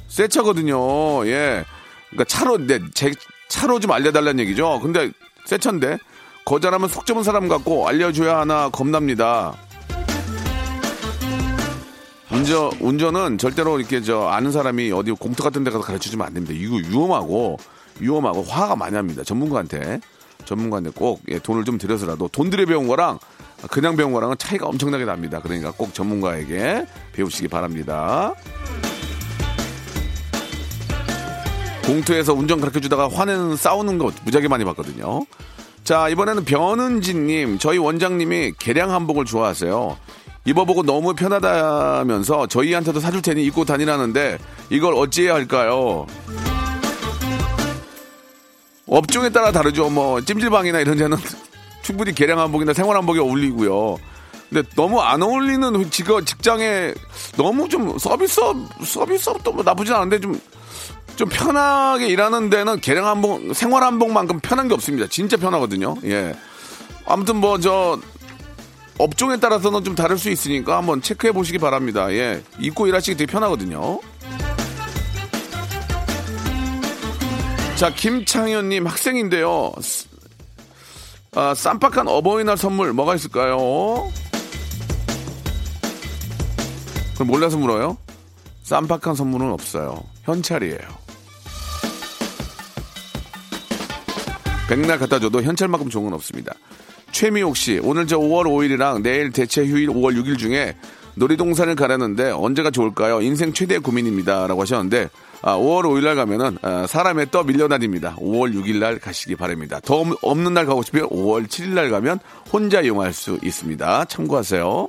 새 0.08 0.26
차거든요 0.26 1.26
예. 1.26 1.62
그러니까 2.08 2.24
차로 2.26 2.56
네제 2.56 3.12
차로 3.50 3.78
좀 3.80 3.92
알려달라는 3.92 4.40
얘기죠. 4.40 4.80
근데 4.82 5.10
새 5.44 5.58
차인데 5.58 5.98
거절하면 6.46 6.88
속 6.88 7.04
좁은 7.04 7.22
사람 7.22 7.46
같고 7.48 7.86
알려줘야 7.86 8.38
하나 8.38 8.70
겁납니다. 8.70 9.52
운전, 12.32 12.72
운전은 12.80 13.38
절대로 13.38 13.78
이렇게 13.78 14.00
저 14.02 14.28
아는 14.28 14.52
사람이 14.52 14.92
어디 14.92 15.10
공터 15.12 15.42
같은 15.42 15.64
데 15.64 15.70
가서 15.70 15.84
가르쳐 15.84 16.10
주면 16.10 16.26
안 16.26 16.34
됩니다. 16.34 16.54
이거 16.56 16.76
위험하고, 16.76 17.58
위험하고 17.98 18.42
화가 18.42 18.76
많이 18.76 18.96
합니다. 18.96 19.24
전문가한테. 19.24 20.00
전문가인데 20.44 20.90
꼭 20.94 21.20
예, 21.28 21.38
돈을 21.38 21.64
좀 21.64 21.78
들여서라도 21.78 22.28
돈 22.28 22.50
들여 22.50 22.66
배운 22.66 22.88
거랑 22.88 23.18
그냥 23.70 23.96
배운 23.96 24.12
거랑은 24.12 24.36
차이가 24.38 24.66
엄청나게 24.66 25.04
납니다. 25.04 25.40
그러니까 25.42 25.70
꼭 25.70 25.92
전문가에게 25.92 26.86
배우시기 27.12 27.48
바랍니다. 27.48 28.34
공터에서 31.84 32.32
운전 32.32 32.60
가르쳐 32.60 32.80
주다가 32.80 33.08
화내는 33.08 33.56
싸우는 33.56 33.98
거 33.98 34.12
무지하게 34.24 34.48
많이 34.48 34.64
봤거든요. 34.64 35.26
자, 35.82 36.08
이번에는 36.08 36.44
변은진님, 36.44 37.58
저희 37.58 37.78
원장님이 37.78 38.52
개량 38.58 38.92
한복을 38.92 39.24
좋아하세요. 39.24 39.96
입어보고 40.44 40.82
너무 40.82 41.14
편하다면서 41.14 42.46
저희한테도 42.46 43.00
사줄 43.00 43.22
테니 43.22 43.44
입고 43.44 43.64
다니라는데 43.64 44.38
이걸 44.70 44.94
어찌해야 44.94 45.34
할까요? 45.34 46.06
업종에 48.86 49.28
따라 49.30 49.52
다르죠. 49.52 49.88
뭐 49.90 50.20
찜질방이나 50.20 50.80
이런 50.80 50.96
데는 50.96 51.16
충분히 51.82 52.14
개량 52.14 52.38
한복이나 52.38 52.72
생활 52.72 52.96
한복이 52.96 53.20
어울리고요. 53.20 53.98
근데 54.48 54.68
너무 54.74 55.00
안 55.00 55.22
어울리는 55.22 55.90
직업 55.90 56.26
직장에 56.26 56.92
너무 57.36 57.68
좀 57.68 57.96
서비스업 57.98 58.56
서비스업도 58.84 59.52
뭐 59.52 59.62
나쁘진 59.62 59.94
않은데 59.94 60.18
좀 60.20 60.40
좀 61.20 61.28
편하게 61.28 62.06
일하는 62.08 62.48
데는 62.48 62.80
개량 62.80 63.06
한복 63.06 63.54
생활 63.54 63.82
한복만큼 63.82 64.40
편한 64.40 64.68
게 64.68 64.74
없습니다. 64.74 65.06
진짜 65.06 65.36
편하거든요. 65.36 65.96
예. 66.04 66.34
아무튼 67.04 67.36
뭐 67.36 67.58
저 67.58 67.98
업종에 69.02 69.38
따라서는 69.38 69.82
좀 69.82 69.94
다를 69.94 70.18
수 70.18 70.28
있으니까 70.28 70.76
한번 70.76 71.00
체크해 71.00 71.32
보시기 71.32 71.56
바랍니다. 71.58 72.12
예. 72.12 72.42
입고 72.58 72.86
일하시기 72.86 73.16
되게 73.16 73.32
편하거든요. 73.32 73.98
자, 77.76 77.94
김창현님 77.94 78.86
학생인데요. 78.86 79.72
아, 81.34 81.54
쌈박한 81.54 82.08
어버이날 82.08 82.58
선물 82.58 82.92
뭐가 82.92 83.14
있을까요? 83.14 84.12
그럼 87.14 87.28
몰라서 87.28 87.56
물어요? 87.56 87.96
쌈박한 88.64 89.14
선물은 89.14 89.50
없어요. 89.50 90.04
현찰이에요. 90.24 91.00
백날 94.68 94.98
갖다 94.98 95.18
줘도 95.18 95.42
현찰만큼 95.42 95.88
좋은 95.88 96.04
건 96.04 96.12
없습니다. 96.14 96.52
최미옥 97.12 97.56
씨, 97.56 97.80
오늘 97.82 98.06
저 98.06 98.18
5월 98.18 98.44
5일이랑 98.44 99.02
내일 99.02 99.30
대체 99.32 99.64
휴일 99.66 99.88
5월 99.88 100.16
6일 100.16 100.38
중에 100.38 100.76
놀이동산을 101.16 101.74
가려는데 101.74 102.30
언제가 102.30 102.70
좋을까요? 102.70 103.20
인생 103.20 103.52
최대 103.52 103.78
고민입니다. 103.78 104.46
라고 104.46 104.62
하셨는데, 104.62 105.10
아, 105.42 105.56
5월 105.56 105.82
5일 105.84 106.04
날 106.04 106.14
가면은, 106.16 106.56
아, 106.62 106.86
사람의 106.86 107.26
떠 107.30 107.42
밀려다닙니다. 107.42 108.14
5월 108.18 108.54
6일 108.54 108.78
날 108.78 108.98
가시기 108.98 109.34
바랍니다. 109.36 109.80
더 109.84 109.96
없- 110.00 110.16
없는 110.22 110.54
날 110.54 110.66
가고 110.66 110.82
싶으면 110.82 111.08
5월 111.08 111.46
7일 111.48 111.70
날 111.70 111.90
가면 111.90 112.20
혼자 112.52 112.80
이용할 112.80 113.12
수 113.12 113.38
있습니다. 113.42 114.04
참고하세요. 114.06 114.86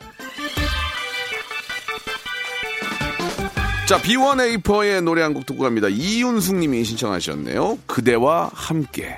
자, 3.87 3.97
B1A4의 4.01 5.01
노래 5.03 5.21
한 5.21 5.33
곡 5.33 5.45
듣고 5.45 5.63
갑니다. 5.63 5.87
이윤숙 5.89 6.55
님이 6.55 6.83
신청하셨네요. 6.85 7.79
그대와 7.87 8.51
함께. 8.53 9.17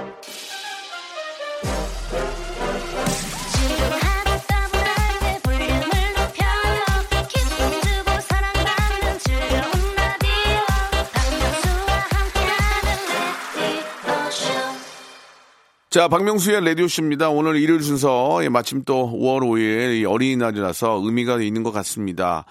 자, 15.91 16.07
박명수의 16.07 16.63
라디오쇼입니다. 16.63 17.31
오늘 17.31 17.57
일요일 17.57 17.83
순서, 17.83 18.39
예, 18.45 18.47
마침 18.47 18.81
또 18.85 19.11
5월 19.11 19.41
5일 19.41 19.99
이 19.99 20.05
어린이날이라서 20.05 21.01
의미가 21.03 21.41
있는 21.41 21.63
것 21.63 21.71
같습니다. 21.73 22.45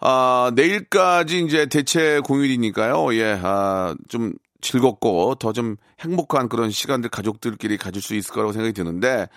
아, 0.00 0.52
내일까지 0.54 1.42
이제 1.46 1.64
대체 1.64 2.20
공휴일이니까요. 2.20 3.14
예, 3.14 3.40
아, 3.42 3.94
좀 4.08 4.34
즐겁고 4.60 5.36
더 5.36 5.52
좀 5.54 5.76
행복한 6.00 6.50
그런 6.50 6.70
시간들 6.70 7.08
가족들끼리 7.08 7.78
가질 7.78 8.02
수 8.02 8.14
있을 8.14 8.34
거라고 8.34 8.52
생각이 8.52 8.74
드는데, 8.74 9.28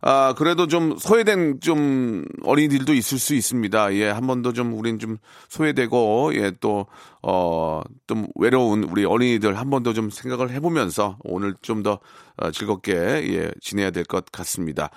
아, 0.00 0.32
그래도 0.38 0.68
좀 0.68 0.96
소외된 0.96 1.60
좀 1.60 2.24
어린이들도 2.44 2.94
있을 2.94 3.18
수 3.18 3.34
있습니다. 3.34 3.94
예, 3.94 4.08
한 4.10 4.26
번 4.28 4.42
더 4.42 4.52
좀 4.52 4.72
우린 4.74 4.98
좀 5.00 5.16
소외되고, 5.48 6.32
예, 6.34 6.52
또, 6.60 6.86
어, 7.22 7.82
좀 8.06 8.26
외로운 8.36 8.84
우리 8.84 9.04
어린이들 9.04 9.58
한 9.58 9.70
번 9.70 9.82
더 9.82 9.92
좀 9.92 10.08
생각을 10.10 10.50
해보면서 10.50 11.18
오늘 11.24 11.54
좀더 11.62 11.98
어, 12.36 12.50
즐겁게, 12.52 12.92
예, 12.94 13.50
지내야 13.60 13.90
될 13.90 14.04
것 14.04 14.24
같습니다. 14.30 14.90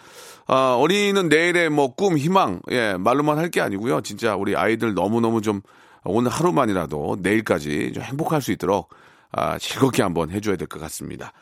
아, 0.45 0.75
어린이는 0.77 1.29
내일의 1.29 1.69
뭐 1.71 1.95
꿈, 1.95 2.15
희망, 2.17 2.61
예, 2.71 2.95
말로만 2.99 3.37
할 3.39 3.49
게 3.49 3.59
아니고요. 3.61 4.01
진짜 4.01 4.35
우리 4.35 4.55
아이들 4.55 4.93
너무너무 4.93 5.41
좀 5.41 5.61
오늘 6.03 6.29
하루만이라도 6.31 7.17
내일까지 7.21 7.91
좀 7.93 8.03
행복할 8.03 8.41
수 8.41 8.51
있도록 8.51 8.89
아, 9.31 9.57
즐겁게 9.57 10.03
한번 10.03 10.29
해줘야 10.29 10.55
될 10.57 10.67
것 10.67 10.79
같습니다. 10.79 11.33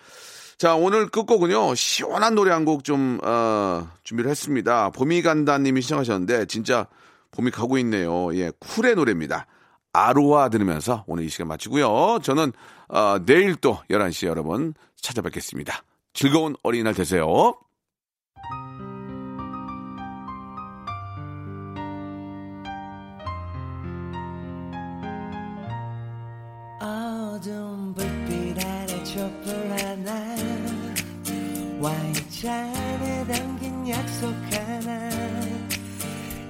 자, 0.60 0.76
오늘 0.76 1.08
끝곡은요, 1.08 1.74
시원한 1.76 2.36
노래 2.36 2.52
한 2.52 2.65
곡 2.65 2.84
좀, 2.84 3.17
어, 3.24 3.88
준비를 4.04 4.30
했습니다. 4.30 4.89
봄이 4.89 5.22
간다 5.22 5.58
님이 5.58 5.82
시청하셨는데, 5.82 6.48
진짜 6.48 6.86
봄이 7.32 7.50
가고 7.50 7.78
있네요. 7.78 8.36
예, 8.36 8.52
쿨의 8.60 8.95
노래입니다. 8.95 9.48
아로하 9.93 10.50
들으면서 10.50 11.06
오늘 11.08 11.24
이 11.24 11.30
시간 11.30 11.48
마치고요. 11.48 12.19
저는, 12.24 12.52
어, 12.89 13.19
내일 13.26 13.56
또 13.56 13.80
11시에 13.89 14.28
여러분 14.28 14.74
찾아뵙겠습니다. 15.02 15.82
즐거운 16.13 16.56
어린이날 16.62 16.93
되세요. 16.93 17.56
차 32.41 32.54
안에 32.54 33.28
담긴 33.28 33.89
약속 33.89 34.34
하나. 34.49 35.10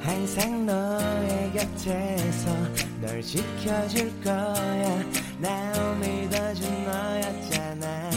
항상 0.04 0.64
너의 0.64 1.52
곁에서 1.52 2.56
널 3.02 3.20
지켜줄 3.24 4.22
거야. 4.22 5.04
나 5.40 5.96
믿어준 5.96 6.86
너였잖아. 6.86 8.10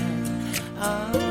oh. 1.14 1.21